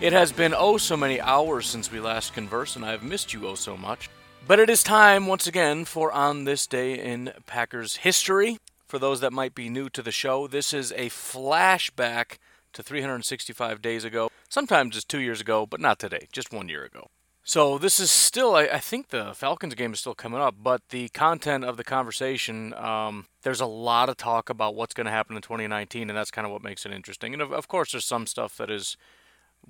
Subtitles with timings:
[0.00, 3.32] It has been oh so many hours since we last conversed, and I have missed
[3.32, 4.08] you oh so much.
[4.46, 8.58] But it is time once again for On This Day in Packers History.
[8.86, 12.38] For those that might be new to the show, this is a flashback
[12.74, 14.30] to 365 days ago.
[14.48, 17.08] Sometimes it's two years ago, but not today, just one year ago.
[17.42, 20.82] So this is still, I, I, think the Falcons game is still coming up, but
[20.90, 25.10] the content of the conversation, um, there's a lot of talk about what's going to
[25.10, 27.32] happen in 2019, and that's kind of what makes it interesting.
[27.32, 28.96] And of, of course, there's some stuff that is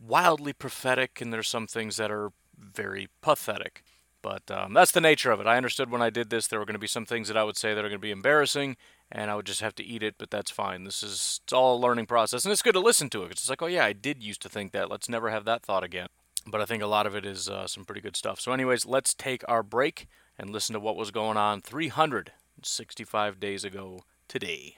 [0.01, 3.83] wildly prophetic, and there's some things that are very pathetic.
[4.21, 5.47] But um, that's the nature of it.
[5.47, 7.45] I understood when I did this there were going to be some things that I
[7.45, 8.77] would say that are going to be embarrassing,
[9.13, 10.17] and I would just have to eat it.
[10.19, 10.85] But that's fine.
[10.85, 13.33] This is it's all a learning process, and it's good to listen to it.
[13.33, 14.91] It's like, oh yeah, I did used to think that.
[14.91, 16.09] Let's never have that thought again
[16.51, 18.41] but I think a lot of it is uh, some pretty good stuff.
[18.41, 23.65] So, anyways, let's take our break and listen to what was going on 365 days
[23.65, 24.78] ago today.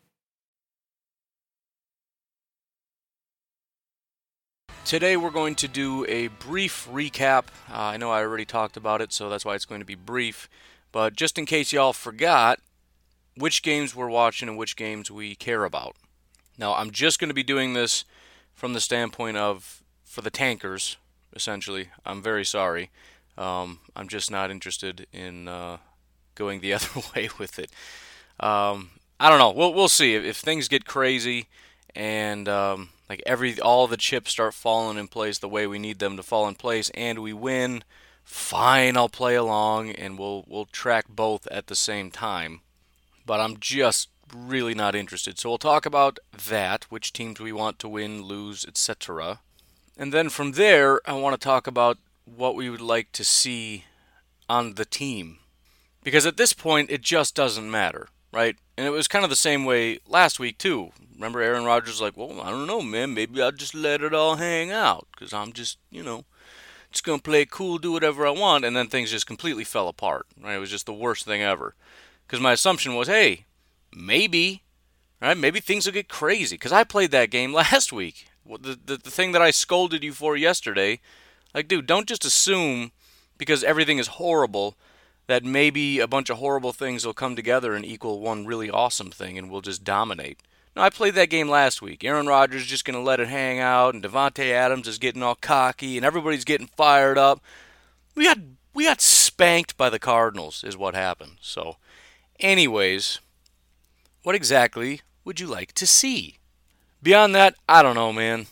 [4.83, 7.45] Today we're going to do a brief recap.
[7.69, 9.95] Uh, I know I already talked about it, so that's why it's going to be
[9.95, 10.49] brief.
[10.91, 12.59] But just in case y'all forgot,
[13.37, 15.95] which games we're watching and which games we care about.
[16.57, 18.05] Now, I'm just going to be doing this
[18.53, 20.97] from the standpoint of for the tankers,
[21.33, 21.89] essentially.
[22.05, 22.89] I'm very sorry.
[23.37, 25.77] Um, I'm just not interested in uh,
[26.35, 27.71] going the other way with it.
[28.39, 29.51] Um, I don't know.
[29.51, 31.47] We'll we'll see if, if things get crazy
[31.95, 35.99] and um, like every all the chips start falling in place the way we need
[35.99, 37.83] them to fall in place, and we win.
[38.23, 42.61] Fine, I'll play along, and we'll we'll track both at the same time
[43.25, 45.39] but I'm just really not interested.
[45.39, 49.39] So we'll talk about that, which teams we want to win, lose, etc.
[49.97, 53.85] And then from there, I want to talk about what we would like to see
[54.49, 55.39] on the team.
[56.03, 58.55] Because at this point, it just doesn't matter, right?
[58.77, 60.91] And it was kind of the same way last week, too.
[61.21, 63.13] Remember, Aaron Rodgers like, well, I don't know, man.
[63.13, 66.25] Maybe I'll just let it all hang out because I'm just, you know,
[66.91, 68.65] just to play cool, do whatever I want.
[68.65, 70.55] And then things just completely fell apart, right?
[70.55, 71.75] It was just the worst thing ever
[72.25, 73.45] because my assumption was, hey,
[73.95, 74.63] maybe,
[75.21, 75.37] right?
[75.37, 78.25] Maybe things will get crazy because I played that game last week.
[78.43, 81.01] The, the the thing that I scolded you for yesterday,
[81.53, 82.93] like, dude, don't just assume
[83.37, 84.75] because everything is horrible
[85.27, 89.11] that maybe a bunch of horrible things will come together and equal one really awesome
[89.11, 90.39] thing and we'll just dominate.
[90.75, 92.03] No, I played that game last week.
[92.03, 95.21] Aaron Rodgers is just going to let it hang out, and Davante Adams is getting
[95.21, 97.41] all cocky, and everybody's getting fired up.
[98.15, 98.37] We got
[98.73, 101.37] we got spanked by the Cardinals, is what happened.
[101.41, 101.75] So
[102.41, 103.19] Anyways,
[104.23, 106.39] what exactly would you like to see?
[107.03, 108.47] Beyond that, I don't know, man.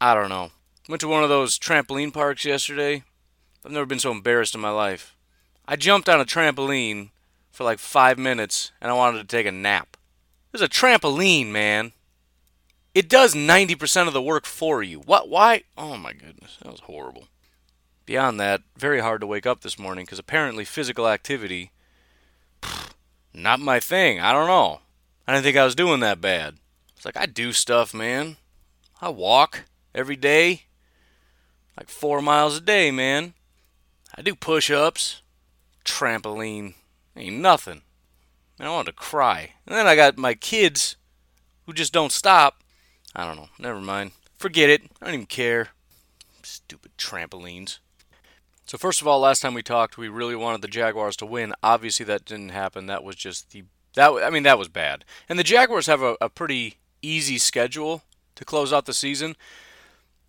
[0.00, 0.52] I don't know.
[0.88, 3.02] Went to one of those trampoline parks yesterday.
[3.62, 5.14] I've never been so embarrassed in my life.
[5.68, 7.10] I jumped on a trampoline
[7.52, 9.98] for like five minutes and I wanted to take a nap.
[10.54, 11.90] There's a trampoline, man.
[12.94, 15.00] It does 90% of the work for you.
[15.00, 15.28] What?
[15.28, 15.64] Why?
[15.76, 17.26] Oh my goodness, that was horrible.
[18.06, 21.72] Beyond that, very hard to wake up this morning because apparently physical activity,
[23.34, 24.20] not my thing.
[24.20, 24.78] I don't know.
[25.26, 26.58] I didn't think I was doing that bad.
[26.94, 28.36] It's like I do stuff, man.
[29.02, 30.66] I walk every day,
[31.76, 33.34] like four miles a day, man.
[34.16, 35.20] I do push ups,
[35.84, 36.74] trampoline,
[37.16, 37.82] ain't nothing.
[38.60, 39.54] I wanted to cry.
[39.66, 40.96] And then I got my kids
[41.66, 42.62] who just don't stop.
[43.14, 43.48] I don't know.
[43.58, 44.12] Never mind.
[44.36, 44.82] Forget it.
[45.00, 45.68] I don't even care.
[46.42, 47.78] Stupid trampolines.
[48.66, 51.54] So first of all, last time we talked, we really wanted the Jaguars to win.
[51.62, 52.86] Obviously, that didn't happen.
[52.86, 53.64] That was just the
[53.94, 54.10] that.
[54.10, 55.04] I mean, that was bad.
[55.28, 58.02] And the Jaguars have a, a pretty easy schedule
[58.34, 59.36] to close out the season.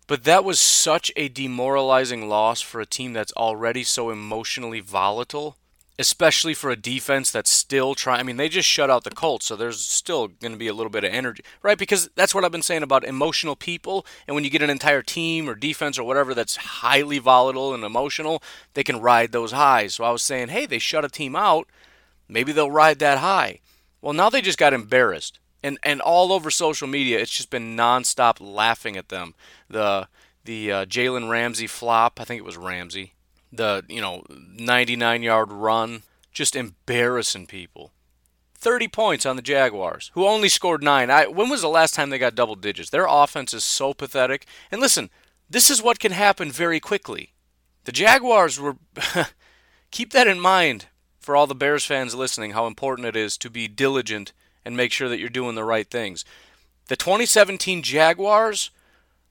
[0.06, 5.56] But that was such a demoralizing loss for a team that's already so emotionally volatile
[5.98, 8.20] especially for a defense that's still trying.
[8.20, 10.74] I mean, they just shut out the Colts, so there's still going to be a
[10.74, 11.78] little bit of energy, right?
[11.78, 14.04] Because that's what I've been saying about emotional people.
[14.26, 17.82] And when you get an entire team or defense or whatever that's highly volatile and
[17.82, 18.42] emotional,
[18.74, 19.94] they can ride those highs.
[19.94, 21.68] So I was saying, hey, they shut a team out.
[22.28, 23.60] Maybe they'll ride that high.
[24.02, 25.38] Well, now they just got embarrassed.
[25.62, 29.34] And, and all over social media, it's just been nonstop laughing at them.
[29.68, 30.08] The
[30.44, 33.14] the uh, Jalen Ramsey flop, I think it was Ramsey,
[33.56, 37.92] the you know 99 yard run, just embarrassing people.
[38.58, 41.10] 30 points on the Jaguars, who only scored nine.
[41.10, 42.90] I, when was the last time they got double digits?
[42.90, 44.46] Their offense is so pathetic.
[44.70, 45.10] And listen,
[45.48, 47.32] this is what can happen very quickly.
[47.84, 48.76] The Jaguars were.
[49.90, 50.86] keep that in mind
[51.18, 54.32] for all the Bears fans listening, how important it is to be diligent
[54.64, 56.24] and make sure that you're doing the right things.
[56.88, 58.70] The 2017 Jaguars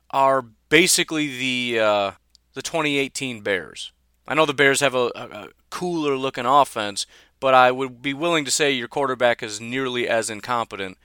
[0.10, 2.12] are basically the uh,
[2.54, 3.92] the 2018 Bears.
[4.28, 7.06] I know the Bears have a, a, cooler looking offense,
[7.40, 10.98] but I would be willing to say your quarterback is nearly as incompetent,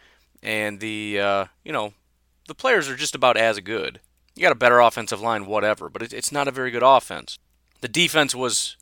[0.42, 1.92] and the uh, you know
[2.48, 4.00] the players are just about as good.
[4.34, 7.38] You got a better offensive line, whatever, but it, it's not a very good offense.
[7.80, 8.76] The defense was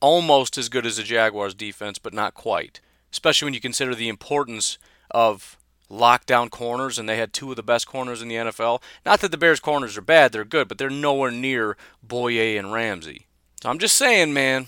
[0.00, 2.80] almost as good as the Jaguars' defense, but not quite.
[3.10, 4.78] Especially when you consider the importance
[5.10, 5.58] of
[5.90, 8.80] lockdown corners, and they had two of the best corners in the NFL.
[9.04, 11.76] Not that the Bears' corners are bad; they're good, but they're nowhere near
[12.06, 13.26] Bouye and Ramsey.
[13.62, 14.66] So I'm just saying, man,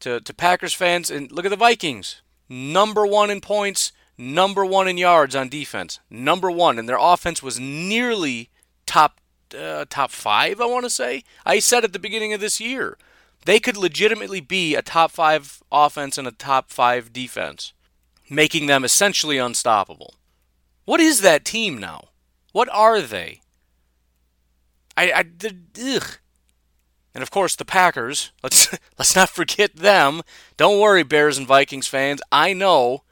[0.00, 2.22] to, to Packers fans, and look at the Vikings.
[2.48, 6.00] Number one in points, number one in yards on defense.
[6.10, 6.76] Number one.
[6.76, 8.50] And their offense was nearly
[8.84, 9.20] top
[9.56, 11.22] uh, top five, I want to say.
[11.46, 12.98] I said at the beginning of this year.
[13.44, 17.72] They could legitimately be a top five offense and a top five defense,
[18.28, 20.16] making them essentially unstoppable.
[20.84, 22.08] What is that team now?
[22.50, 23.40] What are they?
[24.96, 25.24] I, I
[25.80, 26.18] ugh.
[27.14, 28.32] And of course, the Packers.
[28.42, 28.68] Let's
[28.98, 30.22] let's not forget them.
[30.56, 32.22] Don't worry, Bears and Vikings fans.
[32.30, 33.02] I know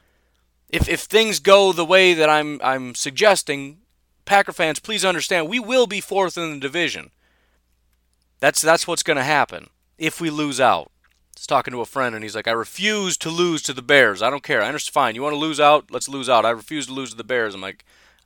[0.69, 3.79] if if things go the way that I'm I'm suggesting,
[4.25, 7.11] Packer fans, please understand we will be fourth in the division.
[8.39, 10.91] That's that's what's going to happen if we lose out.
[11.37, 14.21] I talking to a friend and he's like, I refuse to lose to the Bears.
[14.21, 14.61] I don't care.
[14.61, 14.93] I understand.
[14.93, 15.15] Fine.
[15.15, 15.89] You want to lose out?
[15.89, 16.45] Let's lose out.
[16.45, 17.55] I refuse to lose to the Bears.
[17.55, 17.83] I'm like,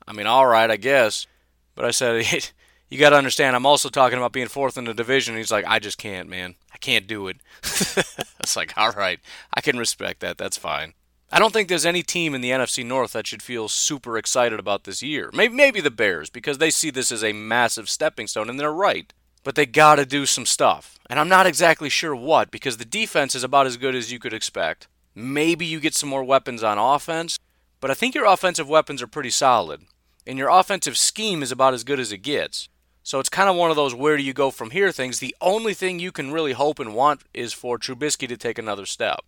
[0.08, 1.28] I mean, all right, I guess.
[1.76, 2.26] But I said,
[2.90, 5.38] you got to understand, I'm also talking about being fourth in the division.
[5.38, 6.56] he's like, I just can't, man.
[6.74, 7.38] I can't do it.
[7.64, 9.20] it's like, all right,
[9.54, 10.38] I can respect that.
[10.38, 10.94] That's fine.
[11.32, 14.60] I don't think there's any team in the NFC North that should feel super excited
[14.60, 15.32] about this year.
[15.34, 18.72] Maybe, maybe the Bears, because they see this as a massive stepping stone, and they're
[18.72, 19.12] right.
[19.44, 21.00] But they got to do some stuff.
[21.10, 24.20] And I'm not exactly sure what, because the defense is about as good as you
[24.20, 24.88] could expect.
[25.14, 27.40] Maybe you get some more weapons on offense,
[27.80, 29.82] but I think your offensive weapons are pretty solid.
[30.28, 32.70] And your offensive scheme is about as good as it gets.
[33.06, 35.20] So it's kind of one of those where do you go from here things.
[35.20, 38.88] The only thing you can really hope and want is for Trubisky to take another
[38.88, 39.20] step.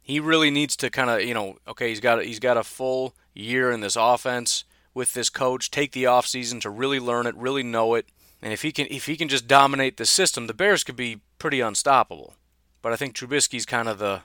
[0.00, 2.64] He really needs to kind of, you know, okay, he's got a, he's got a
[2.64, 4.64] full year in this offense
[4.94, 8.06] with this coach, take the offseason to really learn it, really know it.
[8.40, 11.20] And if he can if he can just dominate the system, the Bears could be
[11.38, 12.36] pretty unstoppable.
[12.80, 14.22] But I think Trubisky's kind of the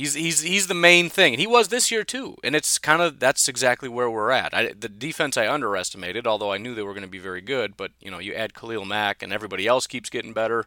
[0.00, 2.38] He's he's he's the main thing, and he was this year too.
[2.42, 4.54] And it's kind of that's exactly where we're at.
[4.54, 7.76] I, the defense I underestimated, although I knew they were going to be very good.
[7.76, 10.64] But you know, you add Khalil Mack, and everybody else keeps getting better.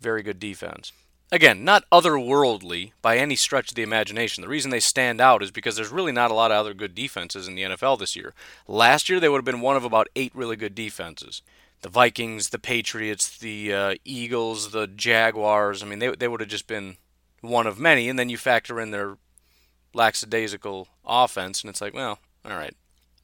[0.00, 0.92] Very good defense.
[1.30, 4.40] Again, not otherworldly by any stretch of the imagination.
[4.40, 6.94] The reason they stand out is because there's really not a lot of other good
[6.94, 8.32] defenses in the NFL this year.
[8.66, 11.42] Last year, they would have been one of about eight really good defenses.
[11.82, 15.82] The Vikings, the Patriots, the uh, Eagles, the Jaguars.
[15.82, 16.96] I mean, they they would have just been
[17.44, 19.16] one of many, and then you factor in their
[19.92, 22.74] lackadaisical offense, and it's like, well, all right.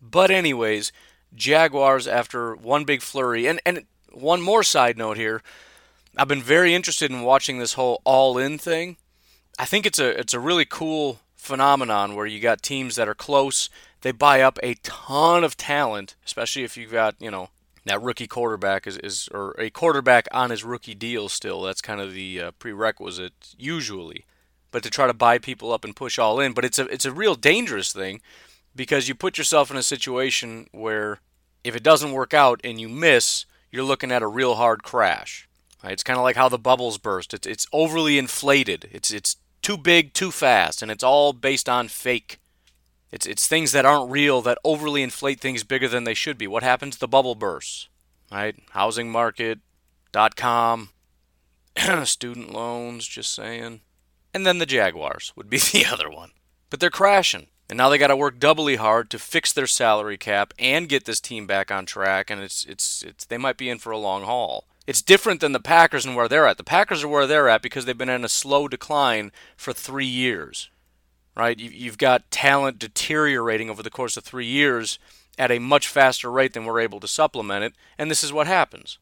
[0.00, 0.92] But anyways,
[1.34, 5.42] Jaguars after one big flurry, and and one more side note here,
[6.16, 8.96] I've been very interested in watching this whole all-in thing.
[9.58, 13.14] I think it's a it's a really cool phenomenon where you got teams that are
[13.14, 13.70] close,
[14.02, 17.50] they buy up a ton of talent, especially if you've got, you know,
[17.84, 21.62] that rookie quarterback is, is or a quarterback on his rookie deal still.
[21.62, 24.26] That's kind of the uh, prerequisite usually.
[24.70, 27.04] But to try to buy people up and push all in, but it's a it's
[27.04, 28.20] a real dangerous thing
[28.76, 31.20] because you put yourself in a situation where
[31.64, 35.48] if it doesn't work out and you miss, you're looking at a real hard crash.
[35.82, 35.92] Right?
[35.92, 37.34] It's kind of like how the bubbles burst.
[37.34, 38.88] It's it's overly inflated.
[38.92, 42.38] It's it's too big, too fast, and it's all based on fake.
[43.12, 46.46] It's it's things that aren't real that overly inflate things bigger than they should be.
[46.46, 46.98] What happens?
[46.98, 47.88] The bubble bursts.
[48.30, 48.56] Right?
[48.70, 49.58] Housing market,
[50.12, 50.90] dot com,
[52.04, 53.80] student loans, just saying.
[54.32, 56.30] And then the Jaguars would be the other one.
[56.68, 57.48] But they're crashing.
[57.68, 61.04] And now they got to work doubly hard to fix their salary cap and get
[61.04, 63.98] this team back on track and it's it's it's they might be in for a
[63.98, 64.66] long haul.
[64.86, 66.56] It's different than the Packers and where they're at.
[66.56, 70.04] The Packers are where they're at because they've been in a slow decline for 3
[70.04, 70.68] years
[71.36, 71.58] right?
[71.58, 74.98] You've got talent deteriorating over the course of three years
[75.38, 78.46] at a much faster rate than we're able to supplement it, and this is what
[78.46, 78.98] happens.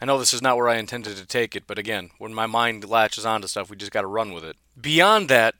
[0.00, 2.46] I know this is not where I intended to take it, but again, when my
[2.46, 4.56] mind latches onto stuff, we just got to run with it.
[4.80, 5.56] Beyond that,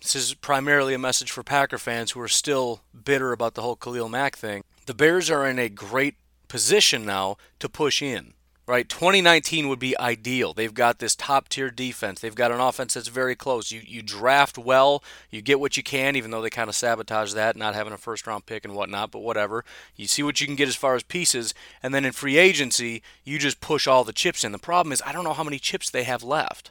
[0.00, 3.76] this is primarily a message for Packer fans who are still bitter about the whole
[3.76, 4.64] Khalil Mack thing.
[4.86, 6.16] The Bears are in a great
[6.48, 8.34] position now to push in
[8.66, 8.88] right?
[8.88, 10.54] 2019 would be ideal.
[10.54, 12.20] They've got this top tier defense.
[12.20, 13.70] They've got an offense that's very close.
[13.70, 17.32] You you draft well, you get what you can, even though they kind of sabotage
[17.34, 19.10] that, not having a first round pick and whatnot.
[19.10, 19.64] But whatever,
[19.96, 23.02] you see what you can get as far as pieces, and then in free agency,
[23.24, 24.52] you just push all the chips in.
[24.52, 26.70] The problem is I don't know how many chips they have left.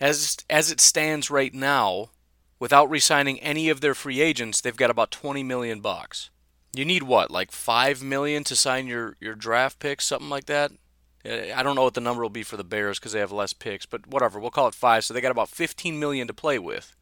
[0.00, 2.10] As as it stands right now,
[2.58, 6.30] without re-signing any of their free agents, they've got about 20 million bucks.
[6.72, 10.72] You need what, like five million to sign your your draft picks, something like that.
[11.24, 13.32] Uh, I don't know what the number will be for the Bears because they have
[13.32, 14.38] less picks, but whatever.
[14.38, 15.04] We'll call it five.
[15.04, 16.94] So they got about 15 million to play with.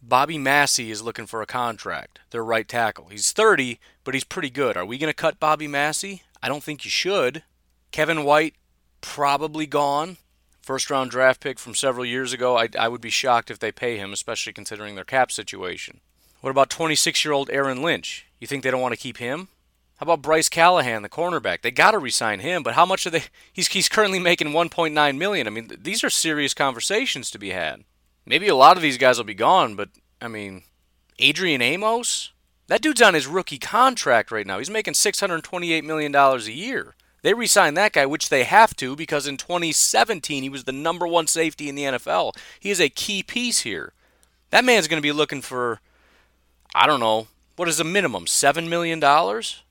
[0.00, 2.20] Bobby Massie is looking for a contract.
[2.30, 3.08] Their right tackle.
[3.10, 4.76] He's 30, but he's pretty good.
[4.76, 6.22] Are we going to cut Bobby Massie?
[6.40, 7.42] I don't think you should.
[7.90, 8.54] Kevin White
[9.00, 10.18] probably gone.
[10.60, 12.56] First round draft pick from several years ago.
[12.56, 16.00] I, I would be shocked if they pay him, especially considering their cap situation.
[16.40, 18.26] What about 26 year old Aaron Lynch?
[18.38, 19.48] You think they don't want to keep him?
[19.98, 21.62] How about Bryce Callahan, the cornerback?
[21.62, 23.24] They got to resign him, but how much are they?
[23.52, 25.46] He's he's currently making 1.9 million.
[25.46, 27.82] I mean, these are serious conversations to be had.
[28.24, 29.88] Maybe a lot of these guys will be gone, but
[30.22, 30.62] I mean,
[31.18, 32.30] Adrian Amos,
[32.68, 34.58] that dude's on his rookie contract right now.
[34.58, 36.94] He's making 628 million dollars a year.
[37.22, 41.08] They re-signed that guy, which they have to because in 2017 he was the number
[41.08, 42.36] one safety in the NFL.
[42.60, 43.92] He is a key piece here.
[44.50, 45.80] That man's going to be looking for,
[46.72, 47.26] I don't know,
[47.56, 48.28] what is the minimum?
[48.28, 49.64] Seven million dollars?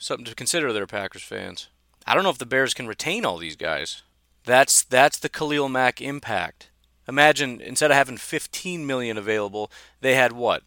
[0.00, 1.68] Something to consider there, Packers fans.
[2.06, 4.02] I don't know if the Bears can retain all these guys.
[4.44, 6.70] That's that's the Khalil Mack impact.
[7.06, 10.62] Imagine instead of having 15 million available, they had what?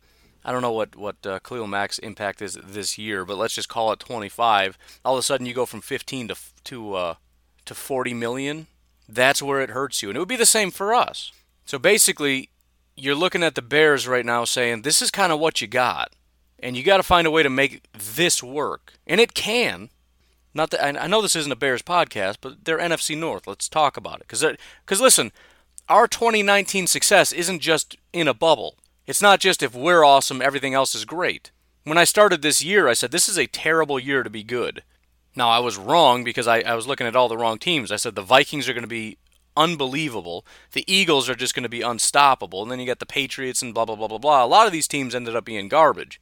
[0.46, 3.70] I don't know what what uh, Khalil Mack's impact is this year, but let's just
[3.70, 4.78] call it 25.
[5.04, 6.36] All of a sudden, you go from 15 to
[6.66, 7.16] to uh,
[7.66, 8.68] to 40 million.
[9.10, 11.32] That's where it hurts you, and it would be the same for us.
[11.66, 12.50] So basically,
[12.96, 16.14] you're looking at the Bears right now, saying this is kind of what you got
[16.64, 18.94] and you got to find a way to make this work.
[19.06, 19.90] And it can.
[20.54, 23.48] Not that I know this isn't a Bears podcast, but they're NFC North.
[23.48, 24.28] Let's talk about it.
[24.28, 24.46] Because
[24.86, 25.32] because listen,
[25.90, 28.78] our 2019 success isn't just in a bubble.
[29.06, 31.52] It's not just if we're awesome, everything else is great.
[31.84, 34.84] When I started this year, I said this is a terrible year to be good.
[35.36, 37.92] Now I was wrong because I, I was looking at all the wrong teams.
[37.92, 39.18] I said the Vikings are going to be
[39.58, 40.46] unbelievable.
[40.72, 42.62] The Eagles are just going to be unstoppable.
[42.62, 44.46] And then you got the Patriots and blah, blah, blah, blah, blah.
[44.46, 46.22] A lot of these teams ended up being garbage.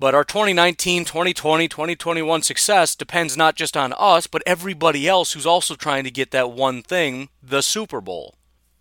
[0.00, 5.44] But our 2019, 2020, 2021 success depends not just on us, but everybody else who's
[5.44, 8.36] also trying to get that one thing the Super Bowl.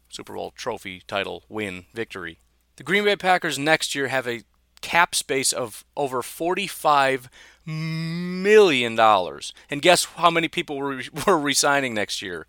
[0.08, 2.40] Super Bowl trophy, title, win, victory.
[2.78, 4.44] The Green Bay Packers next year have a
[4.80, 7.28] cap space of over $45
[7.66, 8.98] million.
[8.98, 12.48] And guess how many people were, were resigning next year?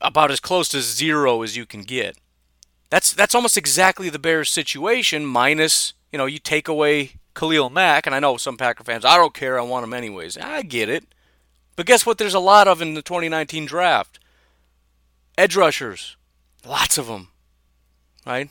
[0.00, 2.18] About as close to zero as you can get.
[2.88, 8.06] That's that's almost exactly the Bears situation minus, you know, you take away Khalil Mack,
[8.06, 10.36] and I know some Packer fans, I don't care, I want him anyways.
[10.36, 11.04] I get it.
[11.76, 14.18] But guess what there's a lot of in the 2019 draft?
[15.36, 16.16] Edge rushers.
[16.66, 17.28] Lots of them.
[18.26, 18.50] Right?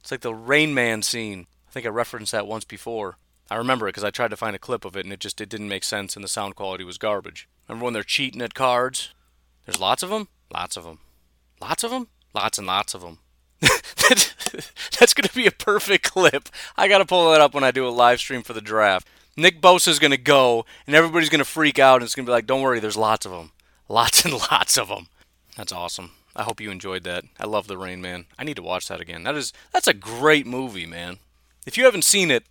[0.00, 1.46] It's like the Rain Man scene.
[1.68, 3.16] I think I referenced that once before.
[3.50, 5.40] I remember it because I tried to find a clip of it and it just
[5.40, 7.48] it didn't make sense and the sound quality was garbage.
[7.66, 9.14] Remember when they're cheating at cards?
[9.64, 10.28] There's lots of them?
[10.52, 10.98] Lots of them.
[11.62, 12.08] Lots of them?
[12.34, 13.20] Lots and lots of them.
[14.98, 16.48] That's going to be a perfect clip.
[16.76, 19.08] I got to pull that up when I do a live stream for the draft.
[19.36, 22.30] Nick Bosa's going to go, and everybody's going to freak out, and it's going to
[22.30, 23.52] be like, don't worry, there's lots of them.
[23.88, 25.08] Lots and lots of them.
[25.56, 26.12] That's awesome.
[26.34, 27.24] I hope you enjoyed that.
[27.38, 28.26] I love The Rain Man.
[28.38, 29.24] I need to watch that again.
[29.24, 31.18] That is that's a great movie, man.
[31.66, 32.44] If you haven't seen it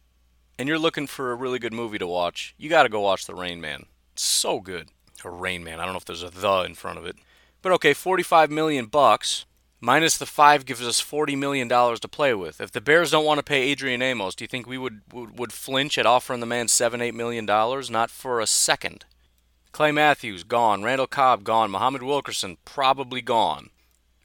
[0.60, 3.26] and you're looking for a really good movie to watch, you got to go watch
[3.26, 3.86] The Rain Man.
[4.14, 4.90] It's so good.
[5.24, 5.80] Or Rain Man.
[5.80, 7.16] I don't know if there's a the in front of it.
[7.62, 9.46] But okay, 45 million bucks
[9.80, 12.60] minus the 5 gives us 40 million dollars to play with.
[12.62, 15.38] If the Bears don't want to pay Adrian Amos, do you think we would would,
[15.38, 17.90] would flinch at offering the man 7 8 million dollars?
[17.90, 19.06] Not for a second.
[19.72, 23.70] Clay Matthews gone, Randall Cobb gone, Muhammad Wilkerson probably gone.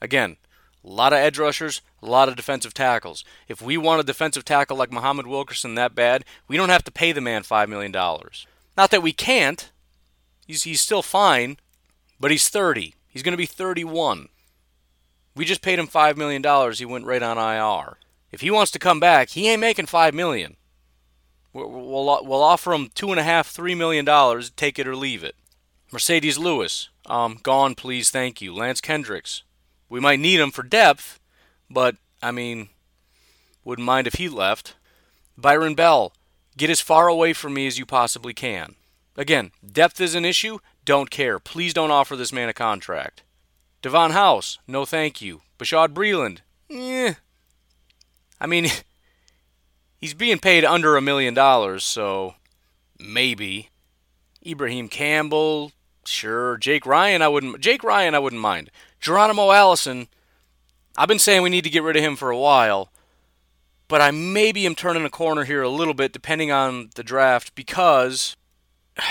[0.01, 0.37] Again,
[0.83, 3.23] a lot of edge rushers, a lot of defensive tackles.
[3.47, 6.91] If we want a defensive tackle like Muhammad Wilkerson that bad, we don't have to
[6.91, 7.91] pay the man $5 million.
[7.91, 9.71] Not that we can't.
[10.45, 11.57] He's, he's still fine,
[12.19, 12.95] but he's 30.
[13.07, 14.29] He's going to be 31.
[15.35, 16.43] We just paid him $5 million.
[16.73, 17.97] He went right on IR.
[18.31, 20.57] If he wants to come back, he ain't making 5 million.
[21.53, 24.49] We'll, we'll, we'll offer him two and a half, three million dollars.
[24.49, 25.35] Take it or leave it.
[25.91, 28.53] Marcedes Lewis, um, gone, please, thank you.
[28.53, 29.43] Lance Kendricks,
[29.87, 31.19] we might need him for depth,
[31.69, 32.69] but I mean,
[33.63, 34.73] wouldn't mind if he left.
[35.37, 36.13] Byron Bell,
[36.57, 38.73] get as far away from me as you possibly can.
[39.15, 40.57] Again, depth is an issue.
[40.83, 41.37] Don't care.
[41.37, 43.21] Please don't offer this man a contract.
[43.83, 45.41] Davon House, no thank you.
[45.59, 47.15] Bashaud Breeland, eh.
[48.39, 48.67] I mean,
[49.97, 52.35] he's being paid under a million dollars, so
[52.97, 53.69] maybe.
[54.47, 55.73] Ibrahim Campbell,
[56.05, 56.55] sure.
[56.57, 57.59] Jake Ryan, I wouldn't.
[57.59, 58.71] Jake Ryan, I wouldn't mind.
[59.01, 60.07] Geronimo Allison,
[60.97, 62.89] I've been saying we need to get rid of him for a while,
[63.89, 67.53] but I maybe am turning a corner here a little bit depending on the draft
[67.53, 68.37] because,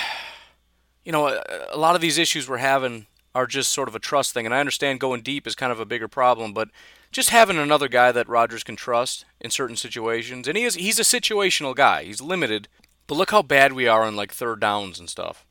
[1.05, 3.99] you know, a, a lot of these issues we're having are just sort of a
[3.99, 4.45] trust thing.
[4.45, 6.69] And I understand going deep is kind of a bigger problem, but
[7.11, 10.99] just having another guy that Rodgers can trust in certain situations, and he is he's
[10.99, 12.03] a situational guy.
[12.03, 12.67] He's limited,
[13.07, 15.45] but look how bad we are on like third downs and stuff.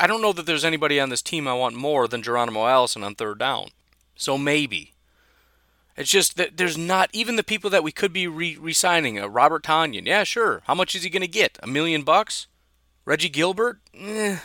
[0.00, 3.04] I don't know that there's anybody on this team I want more than Geronimo Allison
[3.04, 3.68] on third down.
[4.16, 4.94] So maybe.
[5.96, 9.18] It's just that there's not even the people that we could be re signing.
[9.18, 10.62] Uh, Robert Tonyan, yeah, sure.
[10.66, 11.58] How much is he going to get?
[11.62, 12.46] A million bucks?
[13.04, 13.80] Reggie Gilbert?
[13.92, 14.38] Eh.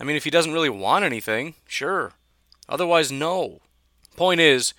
[0.00, 2.12] I mean, if he doesn't really want anything, sure.
[2.68, 3.60] Otherwise, no.
[4.16, 4.72] Point is,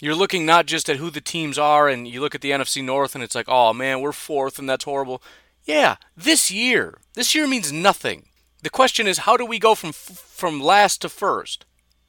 [0.00, 2.82] you're looking not just at who the teams are, and you look at the NFC
[2.82, 5.22] North, and it's like, oh man, we're fourth, and that's horrible.
[5.64, 6.98] Yeah, this year.
[7.14, 8.26] This year means nothing.
[8.62, 11.66] The question is, how do we go from from last to first?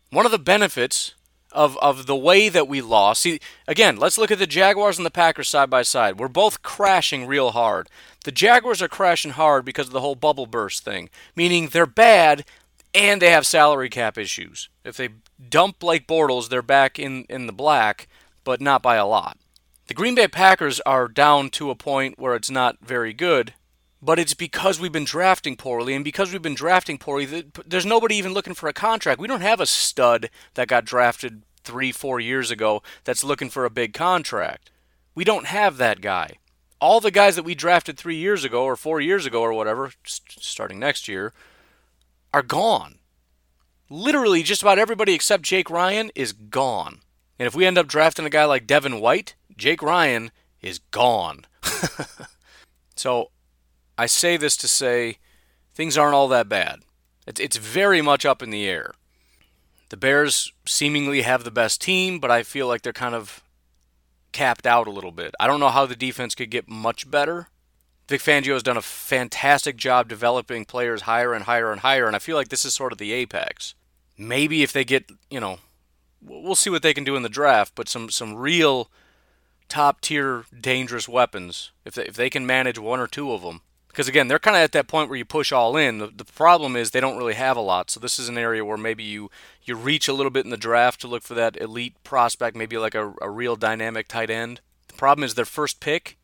[0.10, 1.14] One of the benefits
[1.52, 3.24] of of the way that we lost.
[3.24, 6.20] See, again, let's look at the Jaguars and the Packers side by side.
[6.20, 7.90] We're both crashing real hard.
[8.26, 12.44] The Jaguars are crashing hard because of the whole bubble burst thing, meaning they're bad
[12.92, 14.68] and they have salary cap issues.
[14.84, 15.10] If they
[15.48, 18.08] dump Blake Bortles, they're back in in the black,
[18.44, 19.38] but not by a lot.
[19.86, 23.54] The Green Bay Packers are down to a point where it's not very good
[24.02, 28.16] but it's because we've been drafting poorly, and because we've been drafting poorly, there's nobody
[28.16, 29.20] even looking for a contract.
[29.20, 33.66] We don't have a stud that got drafted three, four years ago that's looking for
[33.66, 34.70] a big contract.
[35.16, 36.38] We don't have that guy.
[36.86, 39.92] All the guys that we drafted three years ago, or four years ago, or whatever,
[40.06, 41.34] starting next year,
[42.32, 43.00] are gone.
[43.90, 47.00] Literally, just about everybody except Jake Ryan is gone.
[47.40, 50.30] And if we end up drafting a guy like Devin White, Jake Ryan
[50.62, 51.48] is gone.
[52.96, 53.32] so
[53.98, 55.18] I say this to say
[55.74, 56.82] things aren't all that bad.
[57.26, 58.92] It's, it's very much up in the air.
[59.90, 63.42] The Bears seemingly have the best team, but I feel like they're kind of
[64.36, 65.34] capped out a little bit.
[65.40, 67.48] I don't know how the defense could get much better.
[68.10, 72.18] Vic Fangio has done a fantastic job developing players higher and higher and higher, and
[72.18, 73.76] I feel like this is sort of the apex.
[74.18, 75.60] Maybe if they get, you know,
[76.22, 78.92] we'll see what they can do in the draft, but some some real
[79.70, 83.62] top tier dangerous weapons, if they, if they can manage one or two of them,
[83.96, 86.00] because again, they're kind of at that point where you push all in.
[86.00, 88.66] The, the, problem is they don't really have a lot, so this is an area
[88.66, 89.32] where maybe you
[89.64, 92.78] you reach a little bit in the draft to look for that elite prospect, maybe
[92.78, 94.60] like a, a real dynamic tight end.
[94.90, 96.18] The problem is their first pick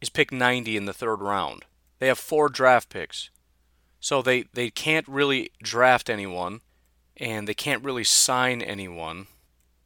[0.00, 1.64] is pick 90 in the third round.
[2.00, 3.30] They have four draft picks,
[4.00, 6.60] so they they can't really draft anyone,
[7.16, 9.28] and they can't really sign anyone.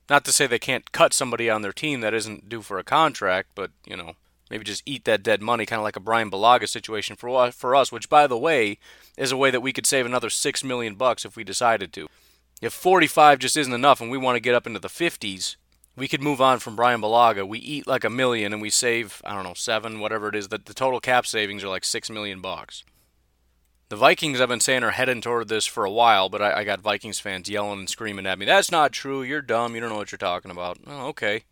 [0.09, 2.85] Not to say they can't cut somebody on their team that isn't due for a
[2.85, 4.17] contract, but you know
[4.51, 7.75] maybe just eat that dead money, kind of like a Brian Bulaga situation for for
[7.75, 7.93] us.
[7.93, 8.79] Which, by the way,
[9.17, 12.09] is a way that we could save another six million bucks if we decided to.
[12.63, 15.57] If 45 just isn't enough, and we want to get up into the 50s,
[15.95, 17.47] we could move on from Brian Bulaga.
[17.47, 20.49] We eat like a million, and we save I don't know seven, whatever it is.
[20.49, 22.85] That the total cap savings are like six million bucks.
[23.89, 26.65] The Vikings, I've been saying, are heading toward this for a while, but I, I
[26.65, 28.45] got Vikings fans yelling and screaming at me.
[28.45, 29.23] That's not true.
[29.23, 29.77] You're dumb.
[29.77, 30.79] You don't know what you're talking about.
[30.89, 31.45] Oh, okay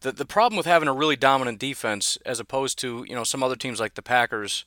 [0.00, 3.42] the the problem with having a really dominant defense as opposed to you know some
[3.42, 4.64] other teams like the Packers,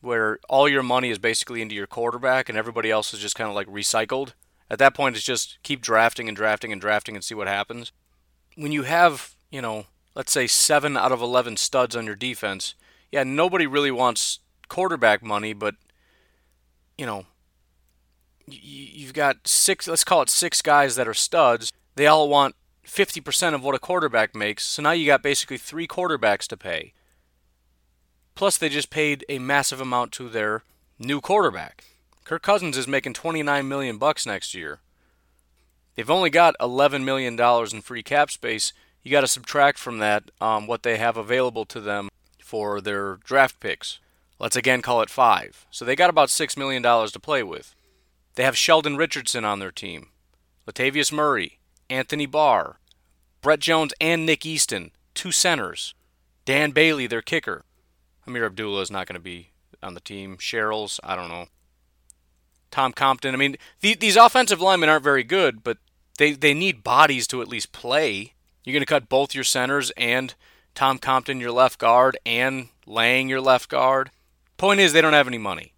[0.00, 3.48] where all your money is basically into your quarterback and everybody else is just kind
[3.48, 4.32] of like recycled,
[4.70, 7.92] At that point, it's just keep drafting and drafting and drafting and see what happens.
[8.56, 12.74] When you have, you know, let's say seven out of 11 studs on your defense,
[13.10, 14.38] yeah, nobody really wants
[14.68, 15.74] quarterback money, but,
[16.96, 17.26] you know,
[18.46, 21.72] you've got six, let's call it six guys that are studs.
[21.96, 22.54] They all want
[22.86, 24.64] 50% of what a quarterback makes.
[24.64, 26.92] So now you got basically three quarterbacks to pay.
[28.34, 30.62] Plus, they just paid a massive amount to their
[30.98, 31.84] new quarterback.
[32.24, 34.80] Kirk Cousins is making 29 million bucks next year.
[35.94, 38.72] They've only got 11 million dollars in free cap space.
[39.02, 43.16] You got to subtract from that um, what they have available to them for their
[43.16, 43.98] draft picks.
[44.38, 45.66] Let's again call it five.
[45.70, 47.74] So they got about six million dollars to play with.
[48.36, 50.08] They have Sheldon Richardson on their team,
[50.66, 51.59] Latavius Murray,
[51.90, 52.78] Anthony Barr,
[53.42, 55.94] Brett Jones, and Nick Easton, two centers.
[56.44, 57.64] Dan Bailey, their kicker.
[58.26, 59.50] Ameer Abdullah is not going to be
[59.82, 60.36] on the team.
[60.38, 61.46] Sherels, I don't know.
[62.70, 63.34] Tom Compton.
[63.34, 65.78] I mean, the, these offensive linemen aren't very good, but
[66.18, 68.34] they, they need bodies to at least play.
[68.64, 70.34] You're going to cut both your centers and
[70.74, 74.10] Tom Compton, your left guard, and Lang, your left guard.
[74.56, 75.72] Point is, they don't have any money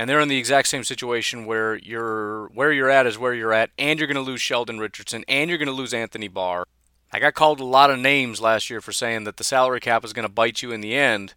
[0.00, 3.52] and they're in the exact same situation where you're where you're at is where you're
[3.52, 6.64] at, and you're going to lose Sheldon Richardson, and you're going to lose Anthony Barr.
[7.12, 10.02] I got called a lot of names last year for saying that the salary cap
[10.02, 11.34] is going to bite you in the end.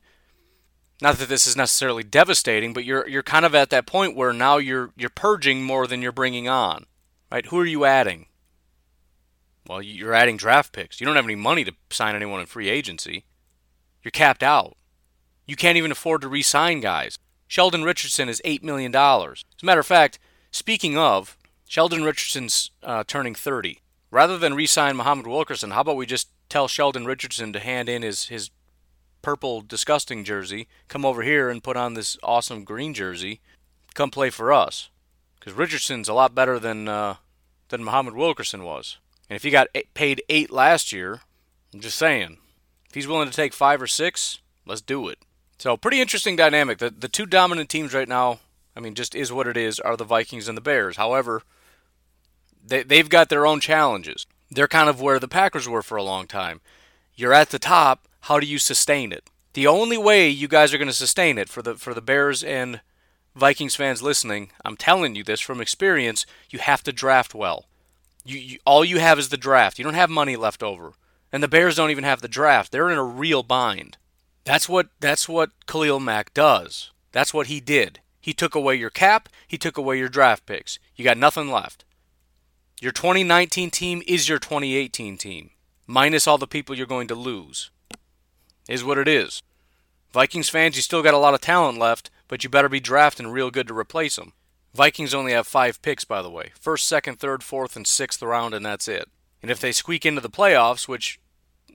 [1.01, 4.31] Not that this is necessarily devastating, but you're you're kind of at that point where
[4.31, 6.85] now you're you're purging more than you're bringing on,
[7.29, 7.45] right?
[7.47, 8.27] Who are you adding?
[9.67, 11.01] Well, you're adding draft picks.
[11.01, 13.25] You don't have any money to sign anyone in free agency.
[14.03, 14.77] You're capped out.
[15.45, 17.19] You can't even afford to re-sign guys.
[17.53, 18.95] Sheldon Richardson is $8 million.
[18.95, 20.17] As a matter of fact,
[20.49, 21.37] speaking of,
[21.67, 23.79] Sheldon Richardson's uh, turning 30.
[24.09, 27.89] Rather than re sign Muhammad Wilkerson, how about we just tell Sheldon Richardson to hand
[27.89, 28.49] in his, his
[29.21, 33.39] purple disgusting jersey, come over here and put on this awesome green jersey,
[33.93, 34.89] come play for us?
[35.39, 37.17] Because Richardson's a lot better than, uh,
[37.69, 38.97] than Muhammad Wilkerson was.
[39.29, 41.21] And if he got eight, paid eight last year,
[41.71, 42.39] I'm just saying,
[42.89, 45.19] if he's willing to take five or six, let's do it.
[45.63, 46.79] So pretty interesting dynamic.
[46.79, 48.41] The the two dominant teams right now,
[48.75, 50.97] I mean, just is what it is, are the Vikings and the Bears.
[50.97, 51.41] However,
[52.61, 54.25] they they've got their own challenges.
[54.51, 56.59] They're kind of where the Packers were for a long time.
[57.15, 58.09] You're at the top.
[58.23, 59.29] How do you sustain it?
[59.53, 62.43] The only way you guys are going to sustain it for the for the Bears
[62.43, 62.81] and
[63.33, 67.69] Vikings fans listening, I'm telling you this from experience, you have to draft well.
[68.25, 69.79] You, you, all you have is the draft.
[69.79, 70.91] You don't have money left over.
[71.31, 72.73] And the Bears don't even have the draft.
[72.73, 73.97] They're in a real bind.
[74.45, 76.91] That's what that's what Khalil Mack does.
[77.11, 77.99] That's what he did.
[78.19, 80.79] He took away your cap, he took away your draft picks.
[80.95, 81.85] You got nothing left.
[82.81, 85.51] Your 2019 team is your 2018 team,
[85.87, 87.69] minus all the people you're going to lose.
[88.67, 89.43] Is what it is.
[90.11, 93.27] Vikings fans, you still got a lot of talent left, but you better be drafting
[93.27, 94.33] real good to replace them.
[94.73, 98.53] Vikings only have five picks, by the way first, second, third, fourth, and sixth round,
[98.53, 99.09] and that's it.
[99.41, 101.19] And if they squeak into the playoffs, which,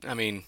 [0.07, 0.43] I mean,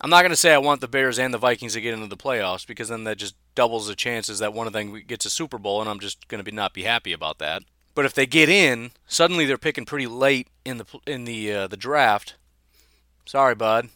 [0.00, 2.08] I'm not going to say I want the Bears and the Vikings to get into
[2.08, 5.30] the playoffs because then that just doubles the chances that one of them gets a
[5.30, 7.62] Super Bowl, and I'm just going to be not be happy about that.
[7.94, 11.66] But if they get in, suddenly they're picking pretty late in the in the uh,
[11.68, 12.34] the draft.
[13.24, 13.88] Sorry, bud.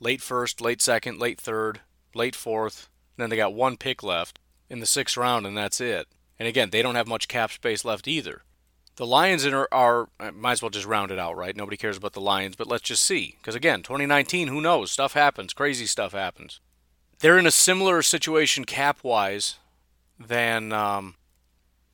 [0.00, 1.80] Late first, late second, late third,
[2.14, 2.88] late fourth.
[3.16, 4.38] Then they got one pick left
[4.70, 6.08] in the sixth round, and that's it.
[6.38, 8.42] And again, they don't have much cap space left either.
[8.98, 11.56] The Lions are, are might as well just round it out, right?
[11.56, 13.36] Nobody cares about the Lions, but let's just see.
[13.38, 14.90] Because again, 2019, who knows?
[14.90, 15.54] Stuff happens.
[15.54, 16.58] Crazy stuff happens.
[17.20, 19.58] They're in a similar situation cap wise
[20.18, 21.14] than um,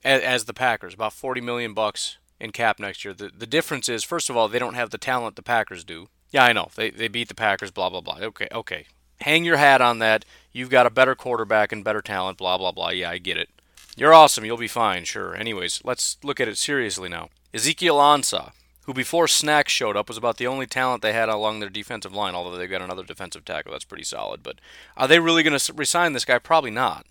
[0.02, 3.12] as, as, the Packers, about 40 million bucks in cap next year.
[3.12, 6.08] The, the difference is, first of all, they don't have the talent the Packers do.
[6.30, 6.70] Yeah, I know.
[6.74, 8.16] They, they beat the Packers, blah, blah, blah.
[8.22, 8.86] Okay, okay.
[9.20, 10.24] Hang your hat on that.
[10.52, 12.88] You've got a better quarterback and better talent, blah, blah, blah.
[12.88, 13.50] Yeah, I get it.
[13.96, 14.44] You're awesome.
[14.44, 15.34] You'll be fine, sure.
[15.36, 17.30] Anyways, let's look at it seriously now.
[17.52, 18.50] Ezekiel Ansah,
[18.82, 22.12] who before Snacks showed up was about the only talent they had along their defensive
[22.12, 24.42] line, although they've got another defensive tackle that's pretty solid.
[24.42, 24.60] But
[24.96, 26.38] are they really going to resign this guy?
[26.38, 27.06] Probably not.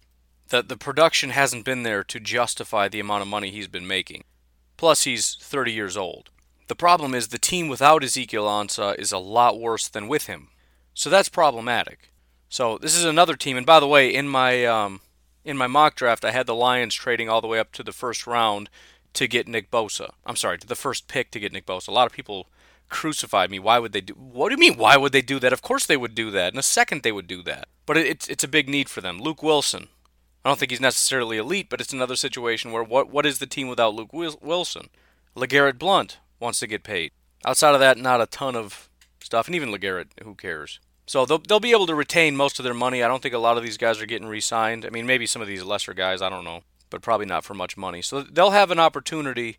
[0.49, 4.25] The, the production hasn't been there to justify the amount of money he's been making.
[4.75, 6.29] Plus, he's 30 years old.
[6.67, 10.49] The problem is the team without Ezekiel Ansah is a lot worse than with him.
[10.93, 12.11] So that's problematic.
[12.49, 13.57] So this is another team.
[13.57, 15.01] And by the way, in my um,
[15.45, 17.91] in my mock draft, I had the Lions trading all the way up to the
[17.91, 18.69] first round
[19.13, 20.11] to get Nick Bosa.
[20.25, 21.89] I'm sorry, to the first pick to get Nick Bosa.
[21.89, 22.47] A lot of people
[22.89, 23.59] crucified me.
[23.59, 24.13] Why would they do?
[24.13, 24.77] What do you mean?
[24.77, 25.53] Why would they do that?
[25.53, 26.53] Of course they would do that.
[26.53, 27.67] In a second they would do that.
[27.85, 29.19] But it's it's a big need for them.
[29.19, 29.87] Luke Wilson.
[30.45, 33.47] I don't think he's necessarily elite, but it's another situation where what what is the
[33.47, 34.89] team without Luke Wilson?
[35.35, 37.11] LeGarrette Blunt wants to get paid.
[37.45, 38.89] Outside of that, not a ton of
[39.21, 40.79] stuff, and even LeGarrette, who cares?
[41.05, 43.03] So they'll, they'll be able to retain most of their money.
[43.03, 44.85] I don't think a lot of these guys are getting re signed.
[44.85, 47.53] I mean, maybe some of these lesser guys, I don't know, but probably not for
[47.53, 48.01] much money.
[48.01, 49.57] So they'll have an opportunity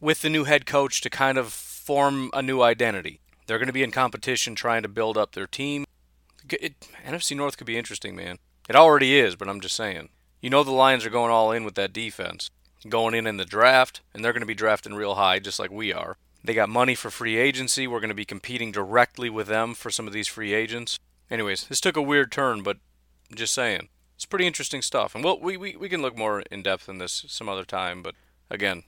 [0.00, 3.20] with the new head coach to kind of form a new identity.
[3.46, 5.84] They're going to be in competition trying to build up their team.
[6.50, 6.74] It,
[7.06, 8.38] NFC North could be interesting, man.
[8.68, 10.10] It already is, but I'm just saying.
[10.40, 12.50] You know the Lions are going all in with that defense.
[12.88, 15.70] Going in in the draft, and they're going to be drafting real high, just like
[15.70, 16.16] we are.
[16.42, 17.86] They got money for free agency.
[17.86, 20.98] We're going to be competing directly with them for some of these free agents.
[21.30, 22.78] Anyways, this took a weird turn, but
[23.34, 23.88] just saying.
[24.16, 25.14] It's pretty interesting stuff.
[25.14, 28.02] And we'll, we, we, we can look more in depth in this some other time,
[28.02, 28.14] but
[28.50, 28.84] again,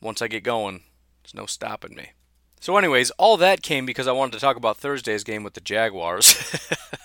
[0.00, 0.82] once I get going,
[1.22, 2.12] there's no stopping me.
[2.60, 5.62] So, anyways, all that came because I wanted to talk about Thursday's game with the
[5.62, 6.58] Jaguars.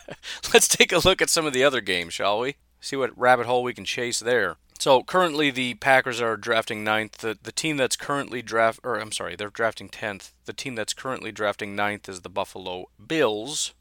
[0.53, 2.55] Let's take a look at some of the other games, shall we?
[2.81, 4.57] See what rabbit hole we can chase there.
[4.79, 7.17] So currently the Packers are drafting ninth.
[7.19, 10.33] The the team that's currently draft or I'm sorry, they're drafting tenth.
[10.45, 13.73] The team that's currently drafting ninth is the Buffalo Bills.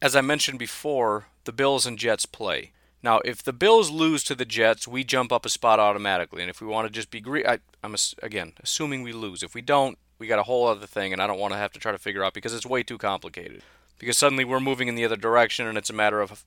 [0.00, 2.72] As I mentioned before, the Bills and Jets play.
[3.02, 6.42] Now, if the Bills lose to the Jets, we jump up a spot automatically.
[6.42, 7.48] And if we want to just be greedy,
[7.82, 9.42] I'm again assuming we lose.
[9.42, 11.72] If we don't, we got a whole other thing, and I don't want to have
[11.72, 13.62] to try to figure out because it's way too complicated.
[13.98, 16.44] Because suddenly we're moving in the other direction, and it's a matter of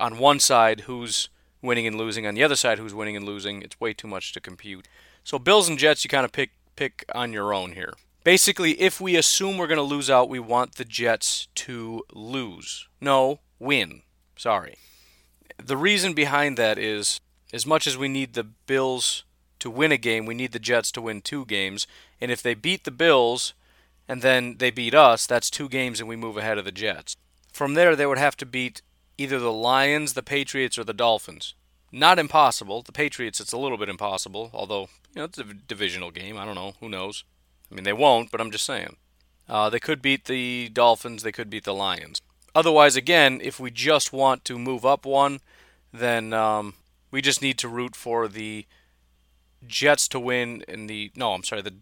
[0.00, 1.28] on one side who's
[1.62, 3.62] winning and losing, on the other side who's winning and losing.
[3.62, 4.88] It's way too much to compute.
[5.24, 7.94] So Bills and Jets, you kind of pick pick on your own here.
[8.24, 12.88] Basically, if we assume we're going to lose out, we want the Jets to lose.
[13.00, 14.02] No, win.
[14.36, 14.76] Sorry.
[15.62, 17.20] The reason behind that is
[17.52, 19.24] as much as we need the Bills
[19.58, 21.86] to win a game, we need the Jets to win two games.
[22.20, 23.54] And if they beat the Bills
[24.08, 27.16] and then they beat us, that's two games and we move ahead of the Jets.
[27.52, 28.82] From there, they would have to beat
[29.18, 31.54] either the Lions, the Patriots, or the Dolphins.
[31.90, 32.82] Not impossible.
[32.82, 36.38] The Patriots, it's a little bit impossible, although, you know, it's a divisional game.
[36.38, 36.74] I don't know.
[36.80, 37.24] Who knows?
[37.70, 38.96] I mean, they won't, but I'm just saying.
[39.48, 42.20] Uh, they could beat the Dolphins, they could beat the Lions.
[42.54, 45.40] Otherwise, again, if we just want to move up one,
[45.92, 46.74] then um,
[47.10, 48.66] we just need to root for the
[49.66, 51.74] Jets to win and the no, I'm sorry, the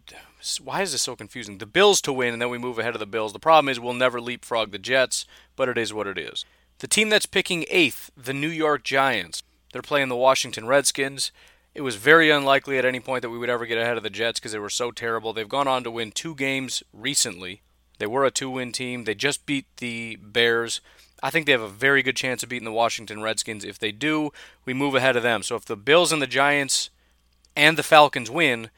[0.63, 1.57] why is this so confusing?
[1.57, 3.33] The Bills to win and then we move ahead of the Bills.
[3.33, 6.45] The problem is we'll never leapfrog the Jets, but it is what it is.
[6.81, 9.43] The team that's picking eighth, the New York Giants.
[9.71, 11.31] They're playing the Washington Redskins.
[11.75, 14.09] It was very unlikely at any point that we would ever get ahead of the
[14.09, 15.31] Jets because they were so terrible.
[15.31, 17.61] They've gone on to win two games recently.
[17.99, 19.03] They were a two win team.
[19.03, 20.81] They just beat the Bears.
[21.21, 23.63] I think they have a very good chance of beating the Washington Redskins.
[23.63, 24.31] If they do,
[24.65, 25.43] we move ahead of them.
[25.43, 26.89] So if the Bills and the Giants
[27.55, 28.71] and the Falcons win,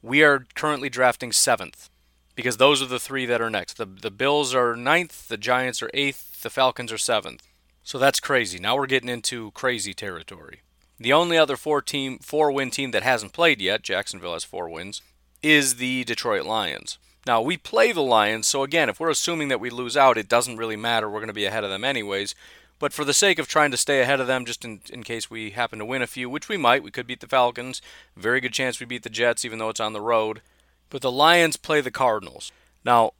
[0.00, 1.90] we are currently drafting seventh
[2.34, 3.76] because those are the three that are next.
[3.76, 7.49] The, the Bills are ninth, the Giants are eighth, the Falcons are seventh.
[7.90, 8.60] So that's crazy.
[8.60, 10.60] Now we're getting into crazy territory.
[11.00, 14.68] The only other four team four win team that hasn't played yet, Jacksonville has four
[14.68, 15.02] wins,
[15.42, 16.98] is the Detroit Lions.
[17.26, 20.28] Now we play the Lions, so again, if we're assuming that we lose out, it
[20.28, 21.10] doesn't really matter.
[21.10, 22.36] We're going to be ahead of them anyways.
[22.78, 25.28] But for the sake of trying to stay ahead of them, just in, in case
[25.28, 27.82] we happen to win a few, which we might, we could beat the Falcons.
[28.16, 30.42] Very good chance we beat the Jets, even though it's on the road.
[30.90, 32.52] But the Lions play the Cardinals.
[32.84, 33.14] Now,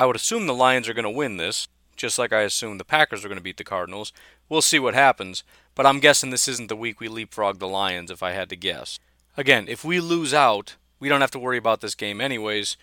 [0.00, 2.84] I would assume the Lions are going to win this just like I assumed the
[2.84, 4.12] Packers are going to beat the Cardinals.
[4.48, 5.42] We'll see what happens,
[5.74, 8.56] but I'm guessing this isn't the week we leapfrog the Lions if I had to
[8.56, 8.98] guess.
[9.36, 12.76] Again, if we lose out, we don't have to worry about this game anyways.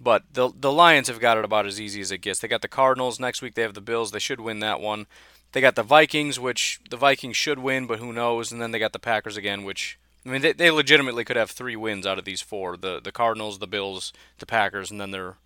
[0.00, 2.40] But the the Lions have got it about as easy as it gets.
[2.40, 3.54] They got the Cardinals next week.
[3.54, 4.10] They have the Bills.
[4.10, 5.06] They should win that one.
[5.52, 8.52] They got the Vikings, which the Vikings should win, but who knows?
[8.52, 11.50] And then they got the Packers again, which I mean they, they legitimately could have
[11.50, 15.12] three wins out of these four: the the Cardinals, the Bills, the Packers, and then
[15.12, 15.36] they're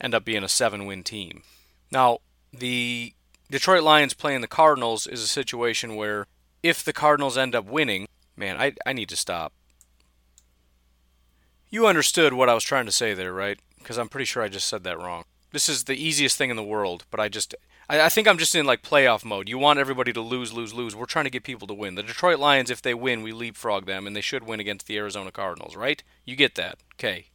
[0.00, 1.42] end up being a seven win team.
[1.90, 2.18] Now,
[2.52, 3.14] the
[3.50, 6.26] Detroit Lions playing the Cardinals is a situation where
[6.62, 9.52] if the Cardinals end up winning, man, I, I need to stop.
[11.70, 13.58] You understood what I was trying to say there, right?
[13.78, 15.24] Because I'm pretty sure I just said that wrong.
[15.52, 17.54] This is the easiest thing in the world, but I just.
[17.88, 19.48] I, I think I'm just in like playoff mode.
[19.48, 20.96] You want everybody to lose, lose, lose.
[20.96, 21.96] We're trying to get people to win.
[21.96, 24.96] The Detroit Lions, if they win, we leapfrog them, and they should win against the
[24.96, 26.02] Arizona Cardinals, right?
[26.24, 26.78] You get that.
[26.94, 27.26] Okay.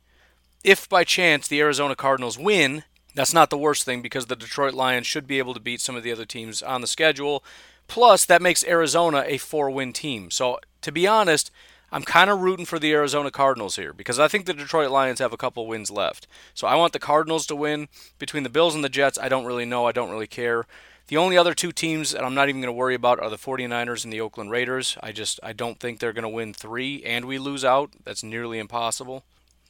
[0.64, 2.84] If by chance the Arizona Cardinals win,
[3.20, 5.98] that's not the worst thing because the Detroit Lions should be able to beat some
[5.98, 7.44] of the other teams on the schedule.
[7.90, 10.32] Plus, that makes Arizona a four win team.
[10.32, 11.52] So, to be honest,
[11.92, 15.20] I'm kind of rooting for the Arizona Cardinals here because I think the Detroit Lions
[15.20, 16.28] have a couple wins left.
[16.54, 17.90] So, I want the Cardinals to win.
[18.20, 19.86] Between the Bills and the Jets, I don't really know.
[19.86, 20.66] I don't really care.
[21.08, 23.36] The only other two teams that I'm not even going to worry about are the
[23.36, 24.98] 49ers and the Oakland Raiders.
[25.04, 27.92] I just I don't think they're going to win 3 and we lose out.
[28.02, 29.26] That's nearly impossible.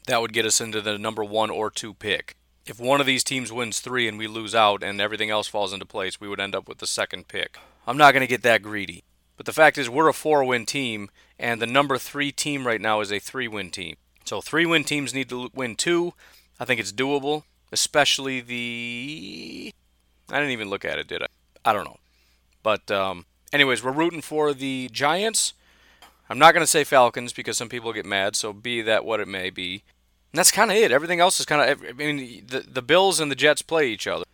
[0.05, 2.35] That would get us into the number 1 or 2 pick
[2.69, 5.73] if one of these teams wins three and we lose out and everything else falls
[5.73, 7.57] into place, we would end up with the second pick.
[7.87, 9.03] I'm not going to get that greedy.
[9.37, 12.79] But the fact is, we're a four win team, and the number three team right
[12.79, 13.95] now is a three win team.
[14.23, 16.13] So three win teams need to win two.
[16.59, 19.73] I think it's doable, especially the.
[20.29, 21.27] I didn't even look at it, did I?
[21.65, 21.97] I don't know.
[22.61, 25.53] But, um, anyways, we're rooting for the Giants.
[26.29, 29.19] I'm not going to say Falcons because some people get mad, so be that what
[29.19, 29.83] it may be.
[30.31, 30.91] And that's kind of it.
[30.91, 31.83] Everything else is kind of.
[31.83, 34.25] I mean, the the Bills and the Jets play each other.